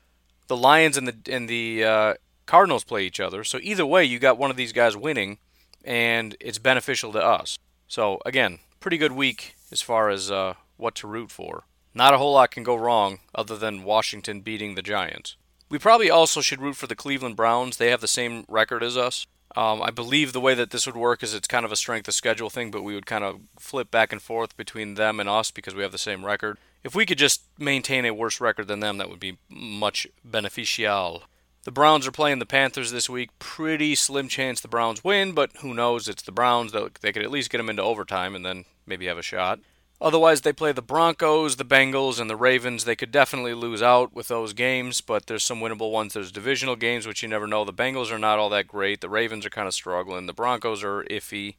[0.48, 2.14] The Lions and the and the uh,
[2.46, 3.44] Cardinals play each other.
[3.44, 5.38] So either way, you got one of these guys winning,
[5.84, 7.58] and it's beneficial to us.
[7.88, 11.64] So again, pretty good week as far as uh, what to root for.
[11.94, 15.38] Not a whole lot can go wrong other than Washington beating the Giants.
[15.70, 17.78] We probably also should root for the Cleveland Browns.
[17.78, 19.26] They have the same record as us.
[19.56, 22.08] Um, I believe the way that this would work is it's kind of a strength
[22.08, 25.30] of schedule thing, but we would kind of flip back and forth between them and
[25.30, 26.58] us because we have the same record.
[26.84, 31.24] If we could just maintain a worse record than them, that would be much beneficial.
[31.64, 33.32] The Browns are playing the Panthers this week.
[33.40, 36.08] Pretty slim chance the Browns win, but who knows?
[36.08, 36.74] It's the Browns.
[36.74, 39.60] They could at least get them into overtime and then maybe have a shot.
[40.02, 42.84] Otherwise, they play the Broncos, the Bengals, and the Ravens.
[42.84, 46.14] They could definitely lose out with those games, but there's some winnable ones.
[46.14, 47.64] There's divisional games, which you never know.
[47.64, 49.00] The Bengals are not all that great.
[49.00, 50.26] The Ravens are kind of struggling.
[50.26, 51.56] The Broncos are iffy.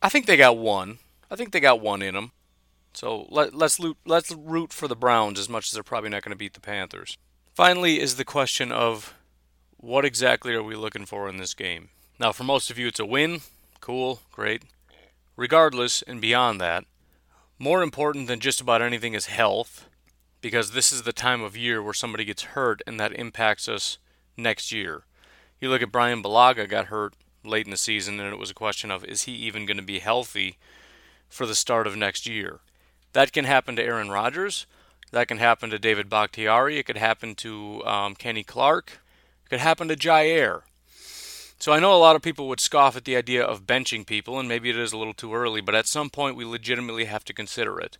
[0.00, 0.98] I think they got one.
[1.30, 2.32] I think they got one in them.
[2.94, 6.22] So let, let's loot, let's root for the Browns as much as they're probably not
[6.22, 7.18] going to beat the Panthers.
[7.54, 9.14] Finally, is the question of
[9.76, 11.90] what exactly are we looking for in this game?
[12.18, 13.40] Now, for most of you, it's a win.
[13.80, 14.62] Cool, great.
[15.36, 16.84] Regardless, and beyond that,
[17.60, 19.86] more important than just about anything is health,
[20.40, 23.98] because this is the time of year where somebody gets hurt and that impacts us
[24.34, 25.02] next year.
[25.60, 27.12] You look at Brian Bulaga got hurt
[27.44, 29.82] late in the season, and it was a question of is he even going to
[29.82, 30.56] be healthy
[31.28, 32.60] for the start of next year?
[33.12, 34.64] That can happen to Aaron Rodgers.
[35.12, 36.78] That can happen to David Bakhtiari.
[36.78, 39.00] It could happen to um, Kenny Clark.
[39.44, 40.62] It could happen to Jaire.
[41.60, 44.38] So I know a lot of people would scoff at the idea of benching people,
[44.38, 47.22] and maybe it is a little too early, but at some point we legitimately have
[47.26, 47.98] to consider it.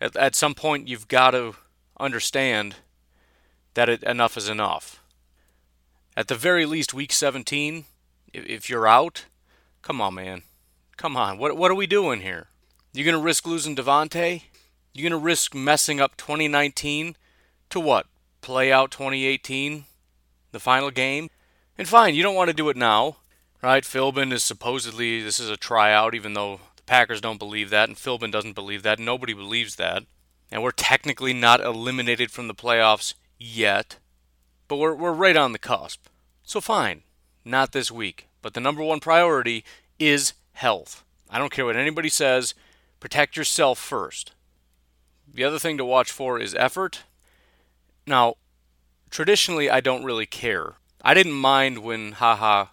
[0.00, 1.56] At, at some point you've got to
[1.98, 2.76] understand
[3.74, 5.02] that it, enough is enough.
[6.16, 7.86] At the very least, week 17,
[8.32, 9.24] if, if you're out,
[9.82, 10.42] come on, man.
[10.96, 11.38] Come on.
[11.38, 12.46] What, what are we doing here?
[12.92, 14.44] You're going to risk losing Davante?
[14.94, 17.16] You're going to risk messing up 2019
[17.70, 18.06] to what?
[18.42, 19.86] Play out 2018?
[20.52, 21.30] The final game?
[21.78, 23.18] And fine, you don't want to do it now,
[23.62, 23.84] right?
[23.84, 27.96] Philbin is supposedly this is a tryout, even though the Packers don't believe that, and
[27.96, 28.98] Philbin doesn't believe that.
[28.98, 30.02] Nobody believes that.
[30.50, 33.98] And we're technically not eliminated from the playoffs yet,
[34.66, 36.08] but we're, we're right on the cusp.
[36.42, 37.02] So fine,
[37.44, 38.26] not this week.
[38.42, 39.64] But the number one priority
[40.00, 41.04] is health.
[41.30, 42.54] I don't care what anybody says,
[42.98, 44.32] protect yourself first.
[45.32, 47.04] The other thing to watch for is effort.
[48.04, 48.34] Now,
[49.10, 52.66] traditionally, I don't really care I didn't mind when Haha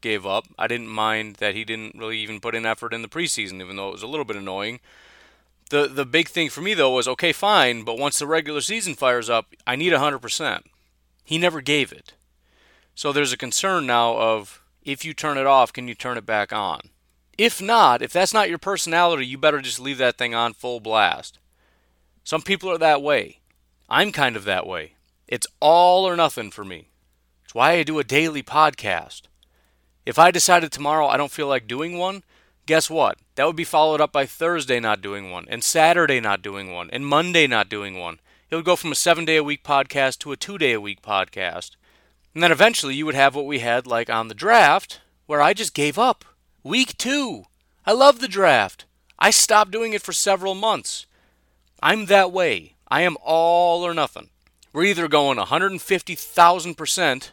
[0.00, 0.46] gave up.
[0.58, 3.76] I didn't mind that he didn't really even put in effort in the preseason, even
[3.76, 4.80] though it was a little bit annoying.
[5.70, 8.94] The the big thing for me though was okay, fine, but once the regular season
[8.94, 10.62] fires up, I need 100%.
[11.24, 12.14] He never gave it.
[12.94, 16.26] So there's a concern now of if you turn it off, can you turn it
[16.26, 16.80] back on?
[17.38, 20.80] If not, if that's not your personality, you better just leave that thing on full
[20.80, 21.38] blast.
[22.24, 23.38] Some people are that way.
[23.88, 24.94] I'm kind of that way.
[25.26, 26.89] It's all or nothing for me.
[27.50, 29.22] It's why I do a daily podcast.
[30.06, 32.22] If I decided tomorrow I don't feel like doing one,
[32.64, 33.18] guess what?
[33.34, 36.88] That would be followed up by Thursday not doing one, and Saturday not doing one,
[36.92, 38.20] and Monday not doing one.
[38.50, 40.80] It would go from a seven day a week podcast to a two day a
[40.80, 41.72] week podcast.
[42.34, 45.52] And then eventually you would have what we had like on the draft, where I
[45.52, 46.24] just gave up.
[46.62, 47.46] Week two.
[47.84, 48.84] I love the draft.
[49.18, 51.04] I stopped doing it for several months.
[51.82, 52.76] I'm that way.
[52.86, 54.30] I am all or nothing.
[54.72, 57.30] We're either going 150,000%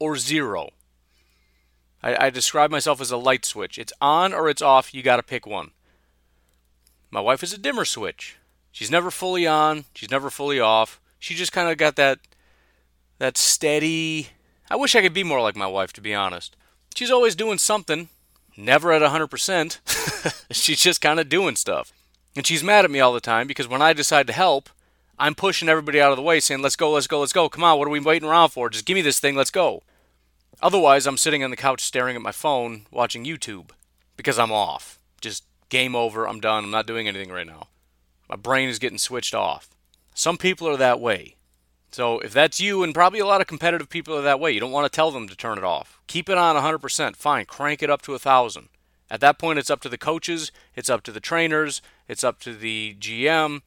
[0.00, 0.70] or zero.
[2.02, 3.78] I, I describe myself as a light switch.
[3.78, 4.92] It's on or it's off.
[4.92, 5.70] You got to pick one.
[7.10, 8.36] My wife is a dimmer switch.
[8.72, 9.84] She's never fully on.
[9.94, 11.00] She's never fully off.
[11.18, 12.18] She just kind of got that
[13.18, 14.28] that steady.
[14.70, 16.56] I wish I could be more like my wife, to be honest.
[16.94, 18.08] She's always doing something,
[18.56, 20.44] never at 100%.
[20.52, 21.92] she's just kind of doing stuff.
[22.34, 24.70] And she's mad at me all the time because when I decide to help,
[25.18, 27.48] I'm pushing everybody out of the way saying, let's go, let's go, let's go.
[27.48, 28.70] Come on, what are we waiting around for?
[28.70, 29.82] Just give me this thing, let's go.
[30.62, 33.70] Otherwise, I'm sitting on the couch staring at my phone watching YouTube
[34.16, 34.98] because I'm off.
[35.20, 36.28] Just game over.
[36.28, 36.64] I'm done.
[36.64, 37.68] I'm not doing anything right now.
[38.28, 39.70] My brain is getting switched off.
[40.14, 41.36] Some people are that way.
[41.92, 44.60] So if that's you, and probably a lot of competitive people are that way, you
[44.60, 45.98] don't want to tell them to turn it off.
[46.06, 47.16] Keep it on 100%.
[47.16, 47.46] Fine.
[47.46, 48.68] Crank it up to 1,000.
[49.10, 52.38] At that point, it's up to the coaches, it's up to the trainers, it's up
[52.40, 53.62] to the GM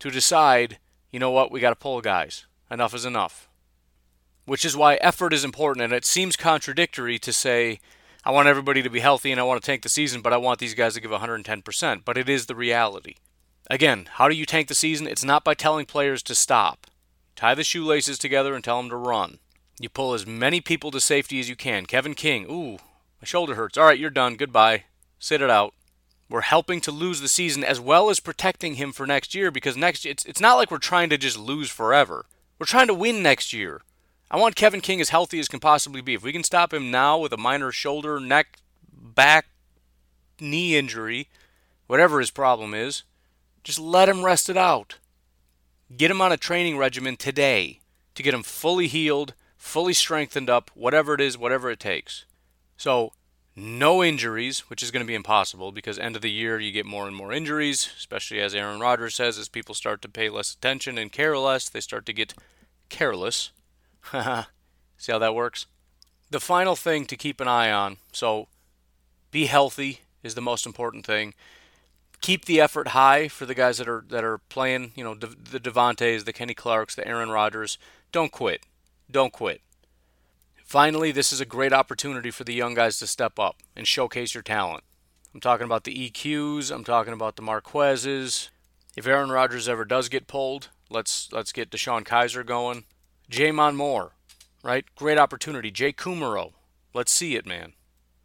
[0.00, 0.76] to decide,
[1.10, 2.44] you know what, we got to pull guys.
[2.70, 3.48] Enough is enough
[4.44, 5.84] which is why effort is important.
[5.84, 7.80] And it seems contradictory to say,
[8.24, 10.36] I want everybody to be healthy and I want to tank the season, but I
[10.36, 12.04] want these guys to give 110%.
[12.04, 13.16] But it is the reality.
[13.68, 15.06] Again, how do you tank the season?
[15.06, 16.86] It's not by telling players to stop.
[17.36, 19.38] Tie the shoelaces together and tell them to run.
[19.80, 21.86] You pull as many people to safety as you can.
[21.86, 22.78] Kevin King, ooh,
[23.20, 23.78] my shoulder hurts.
[23.78, 24.36] All right, you're done.
[24.36, 24.84] Goodbye.
[25.18, 25.74] Sit it out.
[26.28, 29.76] We're helping to lose the season as well as protecting him for next year because
[29.76, 32.26] next it's it's not like we're trying to just lose forever.
[32.58, 33.82] We're trying to win next year.
[34.32, 36.14] I want Kevin King as healthy as can possibly be.
[36.14, 38.56] If we can stop him now with a minor shoulder, neck,
[38.90, 39.44] back,
[40.40, 41.28] knee injury,
[41.86, 43.02] whatever his problem is,
[43.62, 44.96] just let him rest it out.
[45.94, 47.80] Get him on a training regimen today
[48.14, 52.24] to get him fully healed, fully strengthened up, whatever it is, whatever it takes.
[52.78, 53.12] So,
[53.54, 56.86] no injuries, which is going to be impossible because end of the year you get
[56.86, 60.54] more and more injuries, especially as Aaron Rodgers says, as people start to pay less
[60.54, 62.32] attention and care less, they start to get
[62.88, 63.50] careless.
[64.96, 65.66] See how that works?
[66.30, 67.98] The final thing to keep an eye on.
[68.12, 68.48] So,
[69.30, 71.34] be healthy is the most important thing.
[72.20, 74.92] Keep the effort high for the guys that are that are playing.
[74.94, 77.78] You know, the Davantes, the Kenny Clarks, the Aaron Rodgers.
[78.12, 78.64] Don't quit.
[79.10, 79.60] Don't quit.
[80.64, 84.32] Finally, this is a great opportunity for the young guys to step up and showcase
[84.34, 84.84] your talent.
[85.34, 86.70] I'm talking about the EQs.
[86.70, 88.48] I'm talking about the Marquezes.
[88.96, 92.84] If Aaron Rodgers ever does get pulled, let's let's get DeShone Kizer going.
[93.30, 94.12] J'Mon Moore,
[94.62, 94.84] right?
[94.96, 95.70] Great opportunity.
[95.70, 96.52] Jake Kumerow.
[96.94, 97.72] Let's see it, man.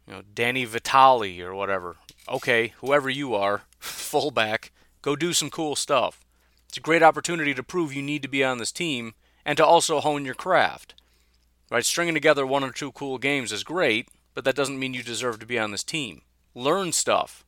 [0.06, 1.96] You know, Danny Vitale or whatever.
[2.28, 4.72] Okay, whoever you are, fullback,
[5.02, 6.20] go do some cool stuff.
[6.68, 9.64] It's a great opportunity to prove you need to be on this team and to
[9.64, 10.94] also hone your craft.
[11.70, 15.02] Right, stringing together one or two cool games is great, but that doesn't mean you
[15.02, 16.22] deserve to be on this team.
[16.54, 17.44] Learn stuff.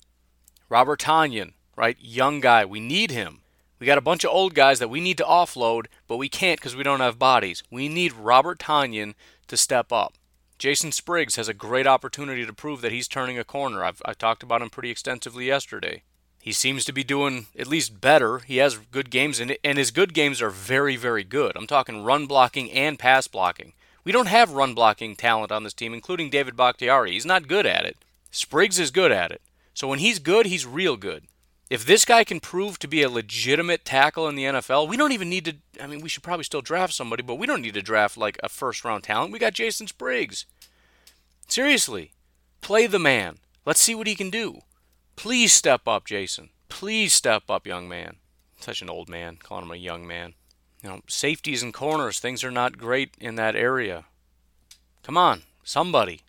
[0.68, 1.96] Robert Tonyan, right?
[2.00, 2.64] Young guy.
[2.64, 3.40] We need him.
[3.80, 6.60] We got a bunch of old guys that we need to offload, but we can't
[6.60, 7.62] because we don't have bodies.
[7.70, 9.14] We need Robert Tonyan
[9.48, 10.14] to step up.
[10.58, 13.82] Jason Spriggs has a great opportunity to prove that he's turning a corner.
[13.82, 16.02] I've, I talked about him pretty extensively yesterday.
[16.42, 18.40] He seems to be doing at least better.
[18.40, 21.52] He has good games, and, and his good games are very, very good.
[21.56, 23.72] I'm talking run blocking and pass blocking.
[24.04, 27.12] We don't have run blocking talent on this team, including David Bakhtiari.
[27.12, 27.96] He's not good at it.
[28.30, 29.40] Spriggs is good at it.
[29.72, 31.24] So when he's good, he's real good.
[31.70, 35.12] If this guy can prove to be a legitimate tackle in the NFL, we don't
[35.12, 35.54] even need to.
[35.80, 38.38] I mean, we should probably still draft somebody, but we don't need to draft like
[38.42, 39.32] a first round talent.
[39.32, 40.46] We got Jason Spriggs.
[41.46, 42.10] Seriously,
[42.60, 43.38] play the man.
[43.64, 44.62] Let's see what he can do.
[45.14, 46.50] Please step up, Jason.
[46.68, 48.16] Please step up, young man.
[48.58, 50.34] Such an old man, calling him a young man.
[50.82, 54.06] You know, safeties and corners, things are not great in that area.
[55.04, 56.22] Come on, somebody.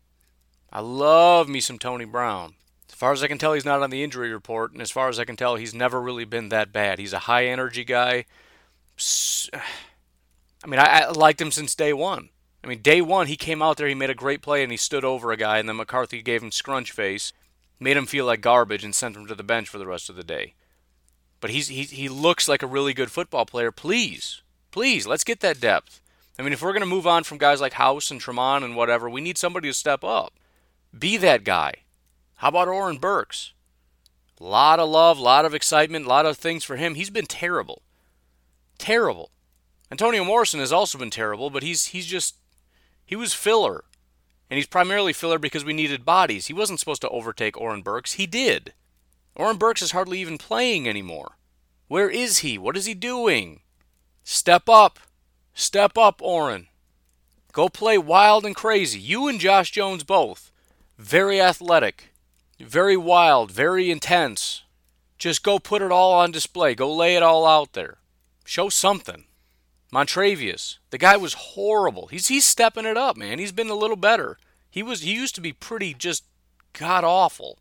[0.71, 2.53] I love me some Tony Brown.
[3.01, 5.09] As far as I can tell, he's not on the injury report, and as far
[5.09, 6.99] as I can tell, he's never really been that bad.
[6.99, 8.25] He's a high energy guy.
[10.63, 12.29] I mean, I, I liked him since day one.
[12.63, 14.77] I mean, day one, he came out there, he made a great play, and he
[14.77, 17.33] stood over a guy, and then McCarthy gave him scrunch face,
[17.79, 20.15] made him feel like garbage, and sent him to the bench for the rest of
[20.15, 20.53] the day.
[21.39, 23.71] But he's, he, he looks like a really good football player.
[23.71, 26.01] Please, please, let's get that depth.
[26.37, 28.75] I mean, if we're going to move on from guys like House and Tramon and
[28.75, 30.33] whatever, we need somebody to step up.
[30.95, 31.73] Be that guy.
[32.41, 33.53] How about Oren Burks?
[34.39, 36.95] A lot of love, a lot of excitement, a lot of things for him.
[36.95, 37.83] He's been terrible.
[38.79, 39.29] Terrible.
[39.91, 42.37] Antonio Morrison has also been terrible, but he's he's just
[43.05, 43.83] he was filler.
[44.49, 46.47] And he's primarily filler because we needed bodies.
[46.47, 48.13] He wasn't supposed to overtake Oren Burks.
[48.13, 48.73] He did.
[49.35, 51.37] Oren Burks is hardly even playing anymore.
[51.89, 52.57] Where is he?
[52.57, 53.59] What is he doing?
[54.23, 54.97] Step up.
[55.53, 56.69] Step up, Oren.
[57.51, 58.99] Go play wild and crazy.
[58.99, 60.51] You and Josh Jones both.
[60.97, 62.10] Very athletic.
[62.61, 63.51] Very wild.
[63.51, 64.63] Very intense.
[65.17, 66.75] Just go put it all on display.
[66.75, 67.97] Go lay it all out there.
[68.43, 69.25] Show something.
[69.93, 72.07] Montravius, the guy was horrible.
[72.07, 73.39] He's he's stepping it up, man.
[73.39, 74.37] He's been a little better.
[74.69, 76.23] He was he used to be pretty just
[76.71, 77.59] god awful.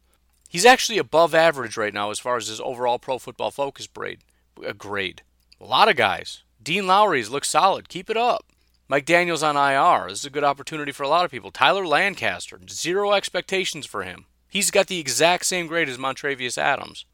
[0.49, 4.21] He's actually above average right now as far as his overall pro football focus grade.
[4.65, 5.23] A grade.
[5.61, 6.43] A lot of guys.
[6.63, 7.89] Dean Lowry's looks solid.
[7.89, 8.47] Keep it up.
[8.89, 10.09] Mike Daniels on IR.
[10.09, 11.51] This is a good opportunity for a lot of people.
[11.51, 12.61] Tyler Lancaster.
[12.69, 14.27] Zero expectations for him.
[14.51, 17.07] He's got the exact same grade as Montravius Adams.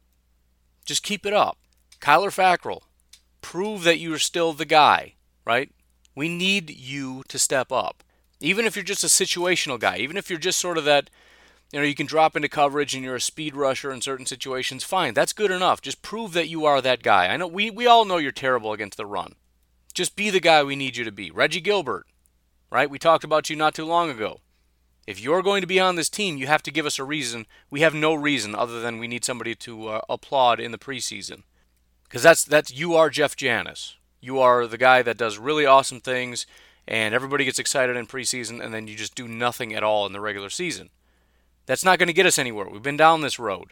[0.85, 1.57] Just keep it up.
[2.01, 2.81] Kyler Fackrell.
[3.41, 5.13] Prove that you're still the guy,
[5.45, 5.71] right?
[6.15, 8.03] We need you to step up.
[8.39, 11.09] Even if you're just a situational guy, even if you're just sort of that
[11.71, 14.83] you know, you can drop into coverage and you're a speed rusher in certain situations.
[14.83, 15.81] Fine, that's good enough.
[15.81, 17.27] Just prove that you are that guy.
[17.27, 19.33] I know we, we all know you're terrible against the run.
[19.93, 21.29] Just be the guy we need you to be.
[21.29, 22.07] Reggie Gilbert,
[22.71, 22.89] right?
[22.89, 24.39] We talked about you not too long ago.
[25.07, 27.47] If you're going to be on this team, you have to give us a reason.
[27.69, 31.43] We have no reason other than we need somebody to uh, applaud in the preseason.
[32.03, 33.95] Because that's that's you are Jeff Janis.
[34.19, 36.45] You are the guy that does really awesome things,
[36.85, 40.11] and everybody gets excited in preseason, and then you just do nothing at all in
[40.11, 40.89] the regular season.
[41.65, 42.67] That's not going to get us anywhere.
[42.69, 43.71] We've been down this road.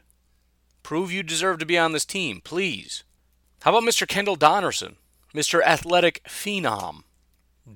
[0.83, 3.03] Prove you deserve to be on this team, please.
[3.61, 4.07] How about Mr.
[4.07, 4.95] Kendall Donnerson,
[5.33, 5.61] Mr.
[5.63, 7.03] Athletic Phenom?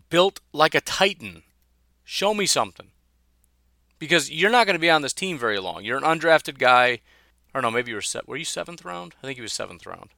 [0.10, 1.44] Built like a Titan.
[2.04, 2.89] Show me something.
[4.00, 5.84] Because you're not going to be on this team very long.
[5.84, 7.02] You're an undrafted guy.
[7.54, 8.28] Or no, maybe you were set.
[8.28, 9.16] Were you seventh round?
[9.22, 10.12] I think he was seventh round.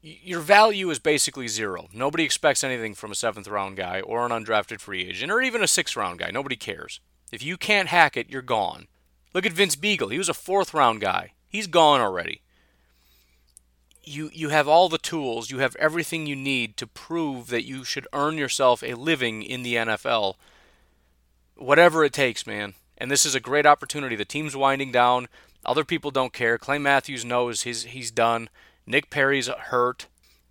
[0.00, 1.88] Your value is basically zero.
[1.92, 5.62] Nobody expects anything from a seventh round guy or an undrafted free agent or even
[5.62, 6.30] a sixth round guy.
[6.30, 7.00] Nobody cares.
[7.30, 8.88] If you can't hack it, you're gone.
[9.34, 10.10] Look at Vince Biegel.
[10.10, 11.32] He was a fourth round guy.
[11.48, 12.42] He's gone already.
[14.04, 17.84] You you have all the tools, you have everything you need to prove that you
[17.84, 20.34] should earn yourself a living in the NFL.
[21.54, 22.74] Whatever it takes, man.
[23.02, 24.14] And this is a great opportunity.
[24.14, 25.26] The team's winding down.
[25.64, 26.56] Other people don't care.
[26.56, 28.48] Clay Matthews knows he's he's done.
[28.86, 30.06] Nick Perry's hurt.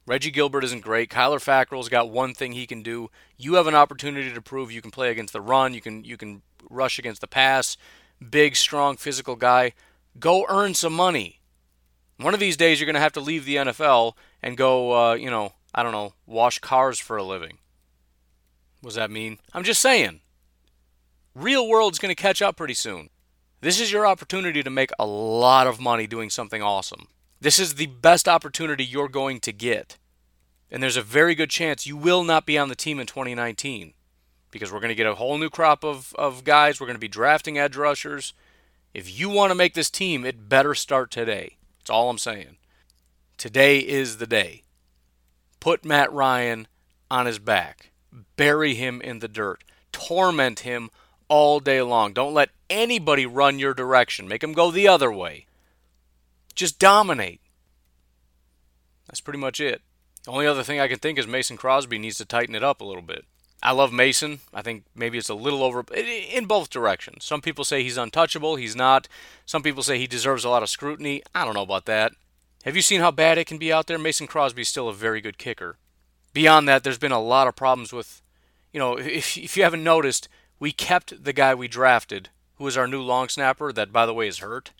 [0.05, 1.09] Reggie Gilbert isn't great.
[1.09, 3.09] Kyler Fackrell's got one thing he can do.
[3.37, 5.73] You have an opportunity to prove you can play against the run.
[5.73, 7.77] You can you can rush against the pass.
[8.29, 9.71] Big, strong, physical guy.
[10.19, 11.39] Go earn some money.
[12.17, 15.13] One of these days, you're going to have to leave the NFL and go, uh,
[15.13, 17.59] you know, I don't know, wash cars for a living.
[18.81, 19.39] What does that mean?
[19.53, 20.19] I'm just saying.
[21.33, 23.09] Real world's going to catch up pretty soon.
[23.61, 27.07] This is your opportunity to make a lot of money doing something awesome.
[27.39, 29.97] This is the best opportunity you're going to get.
[30.69, 33.93] And there's a very good chance you will not be on the team in 2019
[34.51, 36.79] because we're going to get a whole new crop of, of guys.
[36.79, 38.33] We're going to be drafting edge rushers.
[38.93, 41.57] If you want to make this team, it better start today.
[41.79, 42.57] That's all I'm saying.
[43.37, 44.63] Today is the day.
[45.59, 46.67] Put Matt Ryan
[47.09, 47.91] on his back,
[48.35, 50.89] bury him in the dirt, torment him
[51.31, 52.11] all day long.
[52.11, 54.27] Don't let anybody run your direction.
[54.27, 55.45] Make them go the other way.
[56.53, 57.39] Just dominate.
[59.07, 59.81] That's pretty much it.
[60.25, 62.81] The only other thing I can think is Mason Crosby needs to tighten it up
[62.81, 63.23] a little bit.
[63.63, 64.41] I love Mason.
[64.53, 67.23] I think maybe it's a little over in both directions.
[67.23, 68.57] Some people say he's untouchable.
[68.57, 69.07] He's not.
[69.45, 71.23] Some people say he deserves a lot of scrutiny.
[71.33, 72.11] I don't know about that.
[72.65, 73.97] Have you seen how bad it can be out there?
[73.97, 75.77] Mason Crosby's still a very good kicker.
[76.33, 78.21] Beyond that, there's been a lot of problems with,
[78.73, 80.27] you know, if, if you haven't noticed,
[80.61, 84.13] we kept the guy we drafted, who is our new long snapper, that by the
[84.13, 84.71] way is hurt,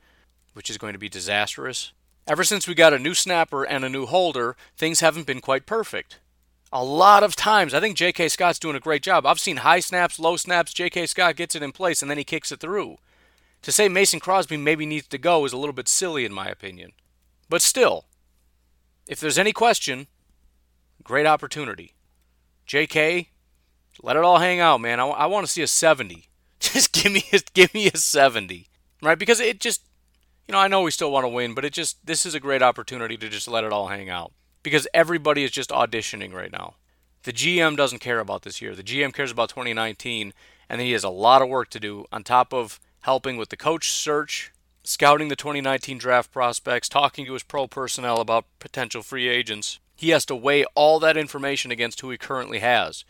[0.53, 1.91] which is going to be disastrous.
[2.27, 5.65] Ever since we got a new snapper and a new holder, things haven't been quite
[5.65, 6.19] perfect
[6.71, 7.73] a lot of times.
[7.73, 8.29] I think J.K.
[8.29, 9.25] Scott's doing a great job.
[9.25, 10.73] I've seen high snaps, low snaps.
[10.73, 11.07] J.K.
[11.07, 12.97] Scott gets it in place and then he kicks it through.
[13.63, 16.47] To say Mason Crosby maybe needs to go is a little bit silly, in my
[16.47, 16.93] opinion.
[17.49, 18.05] But still,
[19.07, 20.07] if there's any question,
[21.03, 21.93] great opportunity.
[22.65, 23.30] J.K.,
[24.01, 24.99] let it all hang out, man.
[24.99, 26.27] I, I want to see a 70.
[26.59, 28.67] Just give me a, give me a 70,
[29.01, 29.17] right?
[29.17, 29.81] Because it just,
[30.47, 32.39] you know, I know we still want to win, but it just this is a
[32.39, 34.31] great opportunity to just let it all hang out
[34.61, 36.75] because everybody is just auditioning right now.
[37.23, 38.75] The GM doesn't care about this year.
[38.75, 40.33] The GM cares about 2019,
[40.69, 43.49] and then he has a lot of work to do on top of helping with
[43.49, 44.51] the coach search,
[44.83, 49.79] scouting the 2019 draft prospects, talking to his pro personnel about potential free agents.
[49.95, 53.05] He has to weigh all that information against who he currently has.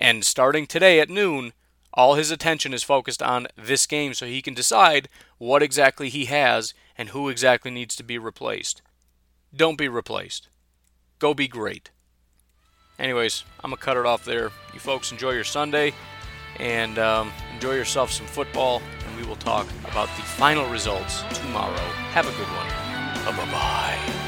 [0.00, 1.52] And starting today at noon,
[1.92, 6.24] all his attention is focused on this game so he can decide what exactly he
[6.24, 8.80] has and who exactly needs to be replaced.
[9.54, 10.48] Don't be replaced.
[11.18, 11.90] Go be great.
[12.98, 14.50] Anyways, I'm going to cut it off there.
[14.72, 15.92] You folks enjoy your Sunday
[16.58, 21.76] and um, enjoy yourself some football, and we will talk about the final results tomorrow.
[22.12, 23.36] Have a good one.
[23.36, 24.19] Bye bye.